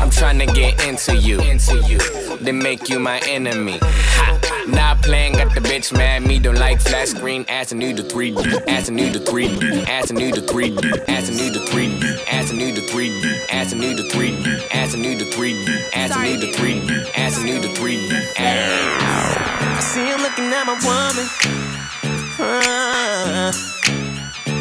I'm 0.00 0.10
trying 0.10 0.38
to 0.38 0.46
get 0.46 0.61
into 0.88 1.16
you. 1.16 1.40
Into 1.40 1.78
you. 1.88 1.98
Then 2.38 2.58
make 2.58 2.88
you 2.88 2.98
my 2.98 3.20
enemy. 3.28 3.78
Ha. 3.82 4.38
Not 4.68 5.02
playing, 5.02 5.34
got 5.34 5.54
the 5.54 5.60
bitch 5.60 5.92
mad. 5.92 6.22
Me 6.22 6.38
don't 6.38 6.58
like 6.58 6.80
flat 6.80 7.08
screen. 7.08 7.44
Asking 7.48 7.80
you 7.82 7.94
to 7.94 8.02
3D. 8.02 8.68
Asking 8.68 8.98
you 8.98 9.10
to 9.12 9.18
3D. 9.18 9.86
Asking 9.88 10.20
you 10.20 10.32
to 10.32 10.40
3D. 10.40 11.08
Asking 11.08 11.38
you 11.38 11.50
to 11.52 11.60
3D. 11.60 12.24
Asking 12.28 12.60
you 12.60 12.74
to 12.74 12.80
3D. 12.80 13.46
Asking 13.50 13.82
you 13.82 13.96
to 13.96 14.02
3D. 14.02 14.68
Asking 14.72 15.04
you 15.04 15.18
to 15.18 15.24
3D. 15.24 15.90
Asking 15.94 16.24
you 16.24 16.38
to 16.40 16.46
3D. 16.46 17.10
Asking 17.16 17.48
you 17.48 17.60
to 17.60 17.68
3D. 17.68 18.12
I 18.38 19.80
see 19.80 20.06
him 20.06 20.20
looking 20.20 20.52
at 20.52 20.64
my 20.64 20.74
woman. 20.86 21.26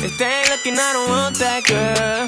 If 0.04 0.18
they 0.18 0.26
ain't 0.26 0.50
looking, 0.50 0.78
I 0.78 0.94
don't 0.94 1.10
want 1.10 1.36
that 1.38 1.64
girl. 1.66 2.28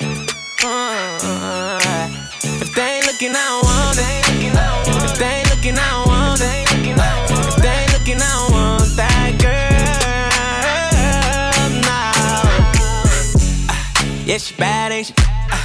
If 2.61 2.74
they 2.76 2.97
ain't 2.97 3.05
looking, 3.07 3.32
I 3.32 3.45
don't 3.49 3.62
want 3.97 3.99
it. 3.99 5.03
If 5.03 5.17
they 5.17 5.25
ain't 5.25 5.49
looking, 5.49 5.77
I 5.77 5.89
don't 5.91 6.07
want 6.07 6.41
it. 6.41 6.63
If 7.47 7.55
they 7.61 7.69
ain't 7.69 7.93
looking, 7.93 8.17
I 8.17 8.31
don't 8.37 8.51
want 8.51 8.95
that 8.97 9.31
girl. 9.41 9.93
No. 11.87 11.99
Uh, 13.69 14.25
yeah, 14.25 14.37
she 14.37 14.55
bad, 14.55 14.91
ain't 14.91 15.07
she? 15.07 15.13
Uh, 15.17 15.57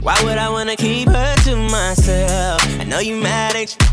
why 0.00 0.20
would 0.24 0.38
I 0.38 0.48
wanna 0.50 0.76
keep 0.76 1.08
her 1.08 1.34
to 1.44 1.56
myself? 1.56 2.62
I 2.80 2.84
know 2.84 3.00
you 3.00 3.16
mad, 3.16 3.56
ain't 3.56 3.76
you? 3.80 3.86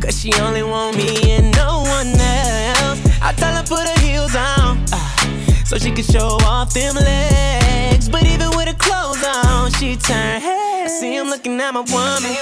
Cause 0.00 0.18
she 0.18 0.32
only 0.40 0.62
want 0.62 0.96
me 0.96 1.32
and 1.32 1.54
no 1.56 1.82
one 1.82 2.08
else. 2.08 3.00
I 3.22 3.32
tell 3.36 3.54
her 3.54 3.62
put 3.62 3.86
her 3.86 4.00
heels 4.00 4.34
on, 4.34 4.78
uh, 4.92 5.64
so 5.64 5.78
she 5.78 5.90
can 5.90 6.04
show 6.04 6.38
off 6.44 6.72
them 6.72 6.94
legs. 6.94 8.08
But 8.08 8.24
even 8.24 8.50
with 8.56 8.68
her 8.68 8.74
clothes 8.74 9.22
on, 9.22 9.70
she 9.72 9.96
turn 9.96 10.40
heads. 10.40 10.69
See 10.98 11.14
him 11.14 11.28
looking 11.28 11.60
at 11.60 11.72
my 11.72 11.80
woman. 11.80 12.34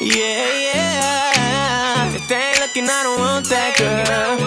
Yeah, 0.00 0.52
yeah. 0.68 2.14
If 2.14 2.28
they 2.28 2.36
ain't 2.36 2.60
looking, 2.60 2.84
I 2.84 3.02
don't 3.04 3.18
want 3.18 3.48
that 3.48 3.74
girl. 3.78 4.38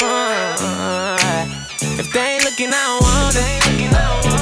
Uh, 0.00 1.46
if 2.00 2.10
they 2.10 2.20
ain't 2.20 2.44
looking, 2.44 2.72
I 2.72 2.82
don't 2.88 3.02
want 3.04 3.36
it. 3.36 3.42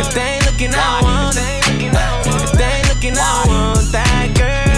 If 0.01 0.15
they 0.15 0.23
ain't 0.23 0.47
looking, 0.47 0.71
I 0.73 0.77
don't 0.77 1.03
want 1.03 1.37
it. 1.37 1.43
If 2.45 2.53
they 2.53 2.65
ain't 2.65 2.89
looking, 2.95 3.19
I 3.19 3.43
don't 3.43 3.51
want 3.51 3.93
that 3.93 4.29
girl. 4.39 4.71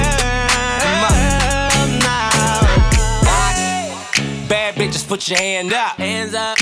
No. 4.41 4.49
Bad 4.49 4.75
bitches, 4.77 5.07
put 5.07 5.29
your 5.29 5.39
hand 5.39 5.75
up. 5.75 5.97
Hands 5.99 6.35
up. 6.35 6.57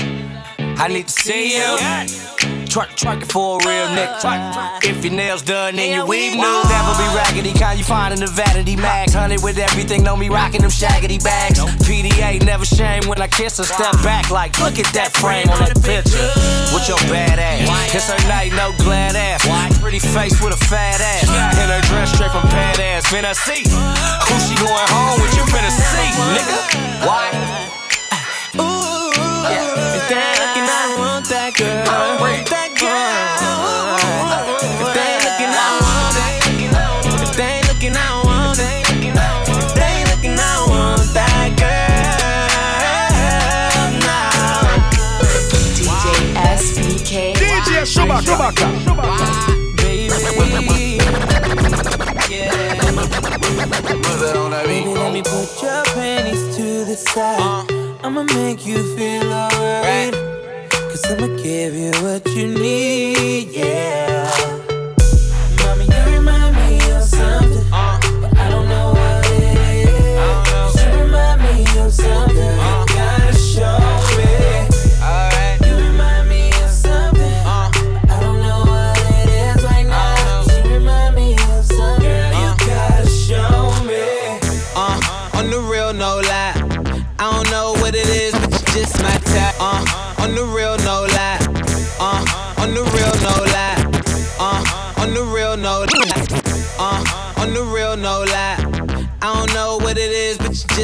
I 0.59 0.89
need 0.89 1.07
to 1.07 1.13
see 1.13 1.55
you. 1.55 2.50
Twerk, 2.71 2.95
twerk 2.95 3.21
it 3.21 3.27
for 3.27 3.59
a 3.59 3.67
real 3.67 3.83
uh, 3.83 3.99
nigga. 3.99 4.87
If 4.87 5.03
your 5.03 5.11
nails 5.11 5.41
done 5.41 5.77
and 5.77 5.91
your 5.91 6.05
weave 6.05 6.39
new, 6.39 6.39
never 6.39 6.95
be 6.95 7.03
raggedy. 7.11 7.51
Kind 7.51 7.77
you 7.77 7.83
find 7.83 8.13
in 8.13 8.21
the 8.21 8.31
vanity 8.31 8.77
mags. 8.77 9.13
Hunted 9.13 9.43
with 9.43 9.57
everything, 9.59 10.03
know 10.03 10.15
me 10.15 10.29
rocking 10.29 10.61
them 10.61 10.71
shaggedy 10.71 11.21
bags. 11.21 11.59
PDA 11.83 12.39
never 12.45 12.63
shame 12.63 13.03
when 13.11 13.19
I 13.21 13.27
kiss 13.27 13.57
her. 13.57 13.65
Step 13.65 13.91
back 14.07 14.31
like, 14.31 14.57
look 14.59 14.79
at 14.79 14.87
that 14.95 15.11
frame 15.11 15.49
on 15.51 15.59
that 15.67 15.83
picture. 15.83 16.31
With 16.71 16.87
your 16.87 16.95
bad 17.11 17.43
ass. 17.43 17.67
It's 17.91 18.07
her 18.07 18.23
night, 18.31 18.55
no 18.55 18.71
glad 18.87 19.19
ass. 19.19 19.43
Pretty 19.81 19.99
face 19.99 20.39
with 20.39 20.55
a 20.55 20.61
fat 20.71 21.03
ass. 21.03 21.27
In 21.27 21.67
her 21.67 21.83
dress 21.91 22.15
straight 22.15 22.31
from 22.31 22.47
pad 22.47 22.79
ass. 22.79 23.03
Finna 23.11 23.35
see 23.35 23.67
who 23.67 24.35
she 24.47 24.55
going 24.55 24.87
home 24.95 25.19
with. 25.19 25.35
You 25.35 25.43
finna 25.51 25.75
see, 25.75 26.07
nigga. 26.39 26.55
Why? 27.03 27.35
If 29.91 30.07
they 30.07 30.15
ain't 30.15 30.39
looking, 30.39 30.63
I 30.63 30.95
want 30.95 31.27
that 31.27 31.51
girl. 31.59 31.83
That 31.83 31.89
girl. 31.99 31.99
If 31.99 31.99
they 31.99 31.99
ain't 31.99 31.99
looking, 31.99 31.99
I 31.99 32.09
don't 32.11 32.19
want 32.19 32.19
it. 32.19 32.19
If 32.19 32.19
they 32.19 32.19
ain't 32.19 32.19
looking, 32.19 32.19
I 32.19 32.19
don't 32.19 32.19
want 32.19 32.19
it. 32.19 32.19
If 32.19 32.19
they 32.19 32.19
ain't 32.19 32.19
looking, 32.19 32.19
I 32.19 32.19
don't 32.19 32.21
want 32.21 32.49
that 32.49 32.60
girl. 41.59 42.01
No. 44.01 44.17
DJ 45.85 46.05
SBK. 46.57 47.11
DJ 47.35 47.85
Chewbacca. 47.93 48.67
Baby. 49.77 50.97
Yeah. 52.29 52.49
Baby, 54.65 54.93
let 54.93 55.11
me 55.13 55.21
put 55.21 55.61
your 55.61 55.83
panties 55.93 56.55
to 56.55 56.85
the 56.85 56.95
side. 56.95 57.39
Uh. 57.39 57.81
I'ma 58.03 58.23
make 58.23 58.65
you 58.65 58.95
feel 58.95 59.31
alright. 59.31 60.40
Cause 60.91 61.05
I'ma 61.05 61.27
give 61.41 61.73
you 61.73 61.91
what 62.03 62.27
you 62.35 62.49
need, 62.49 63.47
yeah. 63.53 64.60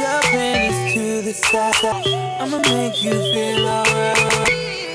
Your 0.00 0.20
panties 0.30 0.94
to 0.94 1.22
the 1.22 1.32
side. 1.32 1.74
I'ma 2.40 2.58
make 2.58 3.02
you 3.02 3.10
feel 3.10 3.66
alright. 3.66 4.87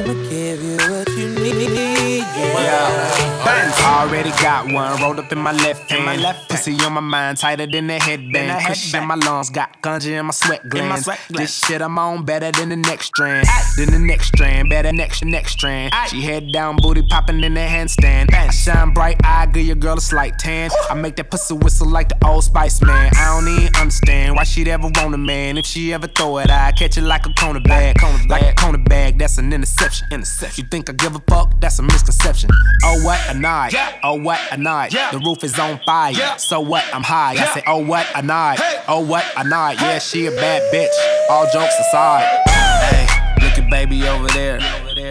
Cause 0.00 0.08
I'ma 0.08 0.30
give 0.30 0.62
you 0.62 0.76
what 0.76 1.08
you 1.10 1.28
need. 1.28 2.20
Yeah. 2.20 3.44
Bands 3.44 3.78
already 3.80 4.30
got 4.42 4.72
one 4.72 5.00
rolled 5.00 5.18
up 5.18 5.30
in 5.30 5.38
my 5.38 5.52
left 5.52 5.90
hand. 5.90 6.06
My 6.06 6.16
left 6.16 6.48
Pussy 6.48 6.74
on 6.80 6.94
my 6.94 7.00
mind, 7.00 7.36
tighter 7.36 7.66
than 7.66 7.86
the 7.86 7.98
headband. 7.98 8.64
Cushion 8.66 9.02
in 9.02 9.08
my 9.08 9.14
lungs, 9.14 9.50
got 9.50 9.82
ganja 9.82 10.18
in 10.18 10.26
my 10.26 10.32
sweat 10.32 10.66
glands. 10.68 11.08
This 11.28 11.64
shit 11.66 11.82
I'm 11.82 11.98
on 11.98 12.24
better 12.24 12.50
than 12.50 12.70
the 12.70 12.76
next 12.76 13.06
strand. 13.06 13.46
Than 13.76 13.90
the 13.90 13.98
next 13.98 14.28
strand, 14.28 14.70
better 14.70 14.92
next 14.92 15.22
next 15.24 15.52
strand. 15.52 15.92
She 16.08 16.22
head 16.22 16.50
down, 16.52 16.76
booty 16.76 17.02
popping 17.02 17.42
in 17.42 17.54
the 17.54 17.60
handstand. 17.60 18.32
I 18.32 18.48
shine 18.50 18.94
bright, 18.94 19.20
I 19.22 19.46
give 19.46 19.66
your 19.66 19.76
girl 19.76 19.98
a 19.98 20.00
slight 20.00 20.38
tan. 20.38 20.70
I 20.88 20.94
make 20.94 21.16
that 21.16 21.30
pussy 21.30 21.54
whistle 21.54 21.88
like 21.88 22.08
the 22.08 22.26
old 22.26 22.44
Spice 22.44 22.80
Man. 22.80 23.10
I 23.16 23.38
don't 23.38 23.48
even 23.48 23.74
understand 23.76 24.36
why 24.36 24.44
she'd 24.44 24.68
ever 24.68 24.90
want 24.94 25.14
a 25.14 25.18
man. 25.18 25.58
If 25.58 25.66
she 25.66 25.92
ever 25.92 26.06
throw 26.06 26.38
it, 26.38 26.50
I 26.50 26.72
catch 26.72 26.96
it 26.96 27.02
like 27.02 27.26
a 27.26 27.34
corner 27.34 27.60
bag. 27.60 27.96
Like 28.28 28.42
a 28.42 28.54
corner 28.54 28.78
bag, 28.78 29.18
that's 29.18 29.36
an 29.36 29.52
interception. 29.52 29.89
Interception. 30.10 30.64
You 30.64 30.68
think 30.68 30.88
I 30.90 30.92
give 30.92 31.14
a 31.14 31.20
fuck? 31.28 31.58
That's 31.60 31.78
a 31.78 31.82
misconception. 31.82 32.50
Oh 32.84 33.04
what 33.04 33.20
a 33.28 33.34
night. 33.34 33.74
Oh 34.02 34.14
what 34.14 34.40
a 34.50 34.56
night. 34.56 34.92
The 34.92 35.20
roof 35.24 35.44
is 35.44 35.58
on 35.58 35.80
fire. 35.84 36.14
So 36.38 36.60
what? 36.60 36.84
I'm 36.92 37.02
high. 37.02 37.32
I 37.32 37.46
say, 37.54 37.62
oh 37.66 37.84
what 37.84 38.06
a 38.14 38.22
night. 38.22 38.58
Oh 38.88 39.00
what 39.00 39.24
a 39.36 39.44
night. 39.44 39.80
Yeah, 39.80 39.98
she 39.98 40.26
a 40.26 40.30
bad 40.30 40.62
bitch. 40.72 40.88
All 41.30 41.44
jokes 41.52 41.74
aside. 41.80 42.24
Hey, 42.48 43.06
look 43.42 43.58
at 43.58 43.70
baby 43.70 44.06
over 44.08 44.28
there. 44.28 44.60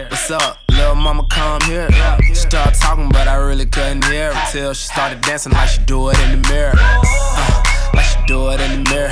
What's 0.08 0.30
up? 0.30 0.58
Little 0.70 0.94
mama 0.94 1.26
come 1.30 1.60
here. 1.62 1.88
She 2.26 2.34
started 2.34 2.74
talking, 2.80 3.08
but 3.10 3.28
I 3.28 3.34
really 3.36 3.66
couldn't 3.66 4.04
hear 4.06 4.32
her 4.34 4.52
till 4.52 4.72
she 4.74 4.86
started 4.86 5.20
dancing 5.20 5.52
like 5.52 5.68
she 5.68 5.82
do 5.82 6.08
it 6.08 6.18
in 6.20 6.40
the 6.40 6.48
mirror. 6.48 6.72
Uh, 6.76 7.62
like 7.94 8.06
she 8.06 8.18
do 8.26 8.48
it 8.50 8.60
in 8.60 8.82
the 8.82 8.90
mirror. 8.90 9.10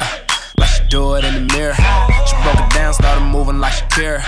Uh, 0.00 0.18
like 0.58 0.68
she 0.68 0.84
do 0.88 1.14
it 1.14 1.24
in 1.24 1.34
the 1.34 1.54
mirror. 1.54 1.74
She 1.74 2.36
broke 2.42 2.60
it 2.60 2.72
down, 2.72 2.94
started 2.94 3.24
moving 3.24 3.58
like 3.58 3.72
she 3.72 3.84
care. 3.86 4.24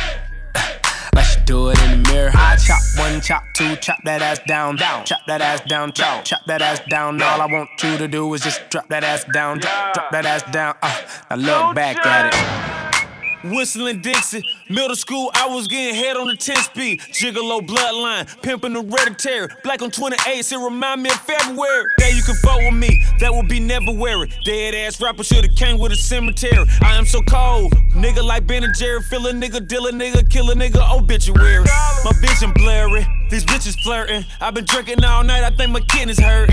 She 1.23 1.41
do 1.45 1.71
it 1.71 1.83
in 1.85 2.03
the 2.03 2.11
mirror. 2.11 2.31
I 2.35 2.57
chop 2.57 2.81
one, 2.99 3.21
chop 3.21 3.45
two, 3.55 3.77
chop 3.77 3.99
that 4.05 4.23
ass 4.23 4.41
down, 4.47 4.77
down, 4.77 5.05
chop 5.05 5.21
that 5.27 5.41
ass 5.41 5.61
down, 5.63 5.93
chop, 5.93 6.25
chop 6.25 6.45
that 6.47 6.61
ass 6.63 6.81
down. 6.89 7.23
All 7.23 7.41
I 7.41 7.47
want 7.47 7.71
you 7.83 7.97
to 7.99 8.09
do 8.09 8.33
is 8.35 8.43
just 8.43 8.69
drop 8.71 8.89
that 8.89 9.05
ass 9.05 9.25
down, 9.33 9.59
drop, 9.59 9.95
drop 9.95 10.11
that 10.11 10.27
ass 10.27 10.43
down. 10.51 10.75
Uh, 10.83 11.37
now 11.37 11.67
look 11.67 11.77
back 11.77 12.05
at 12.05 12.33
it. 12.33 13.51
Whistling 13.51 14.01
Dixie, 14.01 14.43
middle 14.69 14.97
school, 14.97 15.31
I 15.35 15.47
was 15.47 15.69
getting 15.69 15.95
head 15.95 16.17
on 16.17 16.27
the 16.27 16.37
10 16.37 16.57
speed. 16.57 17.01
Gigolo 17.01 17.67
bloodline, 17.67 18.43
pimping 18.43 18.73
the 18.75 18.83
red 18.83 19.05
hereditary. 19.05 19.49
Black 19.63 19.83
on 19.83 19.91
28, 19.91 20.53
it 20.53 20.57
remind 20.57 21.03
me 21.03 21.11
of 21.11 21.21
February. 21.21 21.85
That 21.99 22.15
you 22.15 22.23
can 22.23 22.35
fuck 22.37 22.59
with 22.59 22.75
me, 22.75 23.05
that 23.21 23.33
would 23.33 23.49
be 23.49 23.61
never 23.61 23.93
weary. 23.93 24.31
Dead 24.45 24.75
ass 24.75 25.01
rapper 25.01 25.23
should've 25.23 25.55
came 25.57 25.79
with 25.79 25.93
a 25.93 25.97
cemetery. 25.97 26.65
I 26.83 26.97
am 26.97 27.07
so 27.07 27.21
cold, 27.23 27.73
nigga 27.93 28.25
like 28.25 28.47
Ben 28.47 28.65
and 28.65 28.75
Jerry. 28.75 29.03
Fill 29.03 29.27
a 29.27 29.33
nigga, 29.33 29.67
deal 29.67 29.87
a 29.87 29.93
nigga, 29.93 30.29
kill 30.29 30.51
a 30.51 30.55
nigga, 30.55 30.81
obituary. 30.91 31.65
My 32.05 32.13
vision 32.21 32.53
blurry, 32.55 33.07
these 33.31 33.45
bitches 33.45 33.79
flirting. 33.83 34.25
I've 34.41 34.55
been 34.55 34.65
drinking 34.65 35.05
all 35.05 35.25
night, 35.25 35.45
I 35.45 35.51
think 35.51 35.73
my 35.73 35.81
kidneys 35.81 36.19
hurt. 36.19 36.51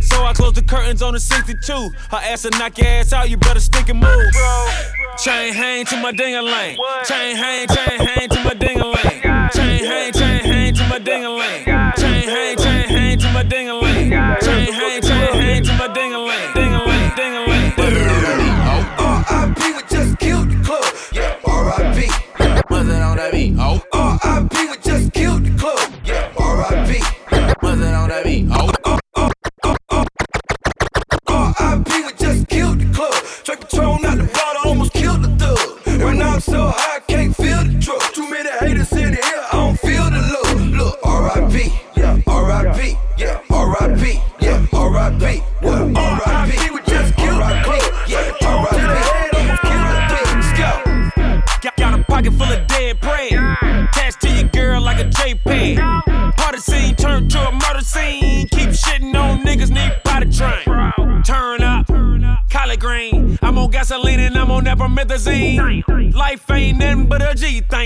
So 0.00 0.24
I 0.24 0.32
close 0.32 0.52
the 0.52 0.62
curtains 0.62 1.02
on 1.02 1.14
the 1.14 1.20
62. 1.20 1.72
Her 2.10 2.16
ass 2.16 2.44
will 2.44 2.50
knock 2.58 2.78
your 2.78 2.88
ass 2.88 3.12
out, 3.12 3.30
you 3.30 3.36
better 3.36 3.60
stick 3.60 3.88
and 3.88 4.00
move. 4.00 4.32
Chain 5.18 5.52
hang 5.52 5.84
to 5.86 5.96
my 6.02 6.10
ding 6.10 6.34
a 6.34 6.42
ling. 6.42 6.76
Chain 7.04 7.36
hang, 7.36 7.53
chain 7.74 7.98
hang 8.06 8.28
to 8.28 8.44
my 8.44 8.54
ding 8.54 8.73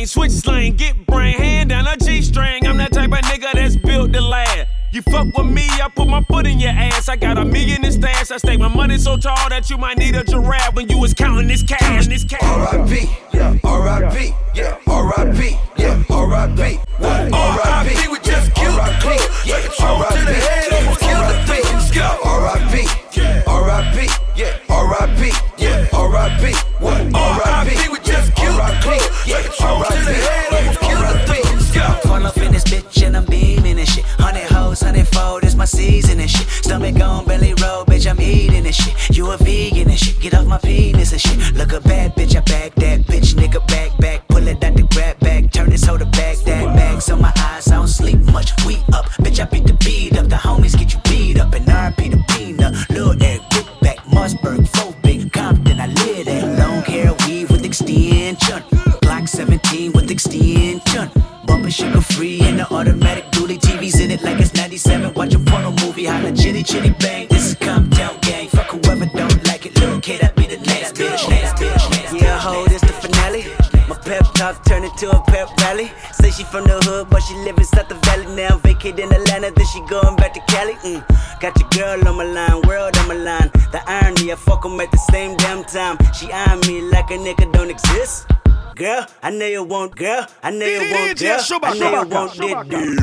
Switch 0.09 0.32
slang, 0.32 0.74
get 0.74 1.05
brain, 1.05 1.36
hand 1.36 1.68
down 1.68 1.86
a 1.86 1.94
G 1.98 2.22
string. 2.22 2.66
I'm 2.66 2.78
that 2.78 2.93
type 2.93 3.12
of 3.12 3.18
nigga 3.18 3.52
that's 3.52 3.76
built 3.76 4.10
to 4.14 4.22
last. 4.22 4.66
You 4.90 5.02
fuck 5.02 5.26
with 5.36 5.47
me, 5.47 5.68
I 5.68 5.90
put 5.94 6.09
my 6.09 6.22
foot 6.22 6.47
in 6.47 6.59
your 6.59 6.70
ass. 6.70 7.10
I 7.10 7.16
got 7.16 7.36
a 7.36 7.44
million 7.44 7.85
in 7.85 7.93
stash. 7.93 8.30
I 8.30 8.39
stake 8.39 8.59
my 8.59 8.68
money 8.68 8.97
so 8.97 9.18
tall 9.18 9.51
that 9.51 9.68
you 9.68 9.76
might 9.76 9.98
need 9.98 10.16
a 10.16 10.24
giraffe 10.24 10.74
when 10.74 10.89
you 10.89 10.98
was 10.98 11.12
counting 11.12 11.47
this 11.47 11.62
cash. 11.62 11.77
This 11.77 11.77
cash. 11.77 11.77
She 79.78 79.86
going 79.86 80.16
back 80.16 80.34
to 80.34 80.40
Cali. 80.52 80.74
Mm. 80.74 81.40
Got 81.40 81.59
your 81.59 81.68
girl 81.70 82.09
on 82.09 82.16
my 82.16 82.24
line, 82.24 82.62
world 82.62 82.96
on 82.98 83.09
my 83.09 83.14
line. 83.14 83.50
The 83.72 83.80
irony, 83.86 84.32
I 84.32 84.36
fuck 84.36 84.64
'em 84.64 84.80
at 84.80 84.90
the 84.90 84.98
same 85.10 85.36
damn 85.36 85.64
time. 85.64 85.98
She 86.14 86.32
eyeing 86.32 86.60
me 86.66 86.80
like 86.82 87.10
a 87.10 87.18
nigga 87.18 87.52
don't 87.52 87.70
exist. 87.70 88.26
Girl, 88.74 89.06
I 89.22 89.30
know 89.30 89.46
you 89.46 89.64
want, 89.64 89.96
girl, 89.96 90.26
I 90.42 90.50
know 90.50 90.66
you 90.66 90.78
want, 90.92 91.18
girl, 91.18 91.40
I 91.64 91.74
know 91.74 91.90
you 92.02 92.09
want 92.09 92.32
that 92.38 92.68
dude. 92.68 92.98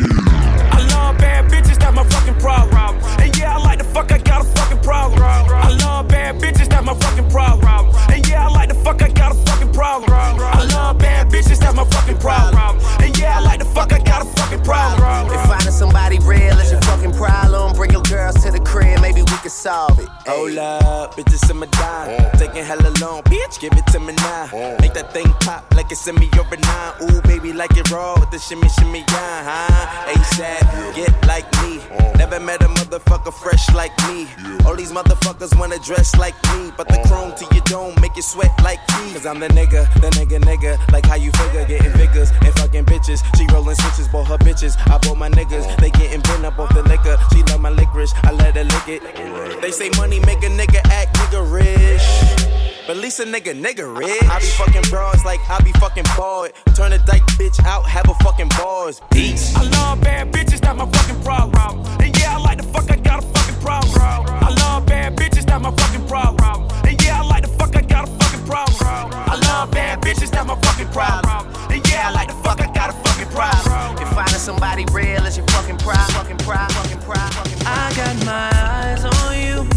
I 0.72 0.88
love 0.88 1.18
bad 1.18 1.52
bitches, 1.52 1.78
that's 1.78 1.96
my 1.96 2.04
fucking 2.04 2.40
problem. 2.40 2.98
And 3.20 3.38
yeah, 3.38 3.56
I 3.56 3.58
like 3.58 3.80
the 3.80 3.84
fuck, 3.84 4.12
I 4.12 4.18
got 4.20 4.42
a 4.42 4.46
fucking 4.46 4.80
problem. 4.80 5.22
I 5.22 5.70
love 5.84 6.08
bad 6.08 6.36
bitches, 6.42 6.70
that's 6.70 6.86
my 6.86 6.94
fucking 6.94 7.30
problem. 7.30 7.94
And 8.10 8.28
yeah, 8.28 8.48
I 8.48 8.50
like 8.50 8.65
the 8.65 8.65
fuck, 8.86 9.02
I 9.02 9.10
got 9.10 9.32
a 9.32 9.36
fucking 9.50 9.74
problem. 9.74 10.12
I 10.14 10.64
love 10.76 11.00
bad 11.00 11.30
bitches, 11.30 11.60
that's 11.60 11.76
my 11.76 11.86
fucking 11.86 12.20
problem. 12.20 12.78
And 13.02 13.18
yeah, 13.18 13.40
I 13.40 13.42
like 13.42 13.60
the 13.60 13.66
fuck, 13.66 13.92
I 13.92 14.00
got 14.00 14.22
a 14.22 14.30
fucking 14.38 14.64
problem. 14.64 15.34
If 15.34 15.42
finding 15.50 15.72
somebody 15.72 16.20
real 16.20 16.58
is 16.64 16.72
your 16.72 16.82
fucking 16.82 17.14
problem, 17.14 17.74
bring 17.74 17.92
your 17.92 18.04
girls 18.04 18.36
to 18.44 18.52
the 18.52 18.60
crib, 18.60 19.02
maybe 19.02 19.22
we 19.22 19.38
can 19.44 19.50
solve 19.50 20.00
it. 20.00 20.10
Hey. 20.26 20.38
Hold 20.38 20.58
up, 20.58 21.16
bitches 21.16 21.50
in 21.50 21.58
my 21.58 21.66
dime. 21.66 22.32
Taking 22.38 22.64
hella 22.64 22.92
long, 23.02 23.24
bitch, 23.24 23.60
give 23.60 23.74
it 23.74 23.88
to 23.88 24.00
me 24.00 24.14
now. 24.14 24.78
Make 24.80 24.94
that 24.94 25.12
thing 25.12 25.30
pop 25.42 25.66
like 25.74 25.92
it's 25.92 26.08
in 26.08 26.16
me 26.16 26.30
or 26.38 26.46
a 26.46 26.58
nine. 26.58 26.94
Ooh, 27.04 27.22
baby, 27.24 27.52
like 27.54 27.76
it 27.76 27.90
raw 27.90 28.14
with 28.20 28.30
the 28.30 28.40
shimmy, 28.40 28.70
shimmy, 28.70 29.04
yeah, 29.10 29.42
huh? 29.50 30.14
ASAP, 30.14 30.96
get 30.96 31.12
like 31.26 31.48
me. 31.64 31.82
Never 32.18 32.40
met 32.40 32.62
a 32.62 32.68
motherfucker 32.68 33.34
fresh 33.34 33.66
like 33.74 33.96
me. 34.08 34.28
All 34.66 34.76
these 34.76 34.92
motherfuckers 34.92 35.26
motherfuckers 35.26 35.60
wanna 35.60 35.80
dress 35.80 36.16
like 36.18 36.36
me, 36.54 36.72
but 36.78 36.88
the 36.88 37.02
chrome 37.08 37.34
to 37.36 37.46
your 37.54 37.64
dome 37.66 37.96
make 38.02 38.16
you 38.16 38.22
sweat 38.22 38.52
like 38.64 38.75
me. 38.98 39.14
Cause 39.14 39.26
I'm 39.26 39.40
the 39.40 39.48
nigga, 39.50 39.92
the 39.96 40.10
nigga, 40.18 40.40
nigga. 40.42 40.78
Like 40.92 41.06
how 41.06 41.16
you 41.16 41.32
figure, 41.32 41.66
getting 41.66 41.92
figures 41.94 42.32
and 42.42 42.54
fucking 42.60 42.86
bitches. 42.86 43.24
She 43.38 43.46
rolling 43.54 43.76
switches, 43.76 44.08
bought 44.08 44.28
her 44.28 44.38
bitches. 44.38 44.78
I 44.92 44.98
bought 44.98 45.18
my 45.18 45.30
niggas, 45.30 45.66
they 45.78 45.92
getting 45.92 46.22
bent 46.22 46.46
up 46.46 46.60
off 46.60 46.74
the 46.74 46.84
liquor. 46.84 47.18
She 47.34 47.44
love 47.44 47.62
my 47.62 47.70
licorice, 47.70 48.14
I 48.24 48.32
let 48.32 48.56
her 48.56 48.64
lick 48.64 48.88
it. 48.88 49.62
They 49.62 49.72
say 49.72 49.90
money 49.98 50.20
make 50.22 50.44
a 50.44 50.50
nigga 50.50 50.82
act 50.92 51.16
nigga 51.18 51.42
rich. 51.52 52.66
But 52.88 52.98
at 52.98 53.02
least 53.02 53.20
a 53.20 53.24
nigga, 53.24 53.60
nigga 53.60 53.98
rich. 53.98 54.22
I 54.30 54.40
be 54.40 54.46
fucking 54.46 54.90
bras 54.92 55.26
like 55.26 55.40
I 55.50 55.60
be 55.64 55.72
fucking 55.74 56.06
bored. 56.16 56.54
Turn 56.76 56.94
a 56.94 57.00
dyke 57.00 57.26
bitch 57.40 57.64
out, 57.66 57.84
have 57.86 58.08
a 58.10 58.14
fucking 58.24 58.50
bars. 58.50 59.02
Beats. 59.12 59.56
I 59.56 59.64
love 59.64 60.02
bad 60.02 60.32
bitches, 60.32 60.62
that's 60.62 60.78
my 60.78 60.86
fucking 60.86 61.24
problem. 61.24 61.86
And 62.00 62.16
yeah, 62.20 62.36
I 62.36 62.38
like 62.38 62.58
the 62.58 62.64
fuck, 62.64 62.92
I 62.92 62.98
got 62.98 63.24
a 63.24 63.28
fucking 63.28 63.62
problem. 63.62 63.92
I 63.98 64.54
love 64.60 64.86
bad 64.86 65.16
bitches, 65.16 65.46
that's 65.46 65.64
my 65.64 65.72
fucking 65.72 66.08
problem. 66.08 66.70
And 66.86 67.02
yeah, 67.04 67.22
I 67.22 67.26
like 67.26 67.42
the 67.42 67.50
fuck, 67.50 67.76
I 67.76 67.82
got 67.82 68.04
a 68.04 68.08
fucking 68.08 68.08
problem. 68.08 68.25
I 68.52 69.40
love 69.48 69.72
bad 69.72 70.02
bitches, 70.02 70.30
that's 70.30 70.46
my 70.46 70.56
fucking 70.62 70.90
problem. 70.90 71.48
And 71.72 71.88
yeah, 71.90 72.10
I 72.10 72.12
like 72.12 72.28
the 72.28 72.36
fuck, 72.36 72.62
I 72.62 72.72
got 72.72 72.90
a 72.90 72.94
fucking 72.94 73.30
problem. 73.34 73.98
If 74.02 74.10
finding 74.14 74.38
somebody 74.38 74.86
real 74.92 75.26
is 75.26 75.38
your 75.38 75.48
fucking 75.48 75.78
pride, 75.78 76.08
fucking 76.12 76.38
pride, 76.38 76.72
fucking 76.72 77.00
pride, 77.00 77.34
fucking 77.34 77.60
pride. 77.60 77.68
I 77.68 77.94
got 77.96 78.26
my 78.26 78.50
eyes 78.54 79.04
on 79.04 79.34
you. 79.40 79.68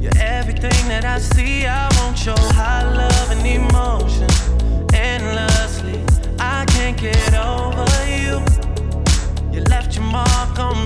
You're 0.00 0.16
everything 0.18 0.88
that 0.88 1.04
I 1.04 1.18
see. 1.18 1.66
I 1.66 1.88
want 1.98 2.24
your 2.24 2.38
high 2.54 2.84
love 2.94 3.30
and 3.30 3.44
emotion 3.44 4.28
endlessly. 4.94 6.04
I 6.38 6.64
can't 6.66 6.96
get 6.96 7.34
over 7.34 7.86
you. 8.06 8.44
You 9.52 9.64
left 9.64 9.96
your 9.96 10.04
mark 10.04 10.58
on 10.58 10.82
me. 10.84 10.85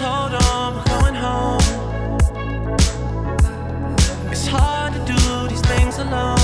Hold 0.00 0.32
on, 0.32 0.76
we're 0.76 0.84
going 0.84 1.14
home. 1.16 1.60
It's 4.30 4.46
hard 4.46 4.92
to 4.92 5.00
do 5.04 5.48
these 5.48 5.60
things 5.62 5.98
alone. 5.98 6.37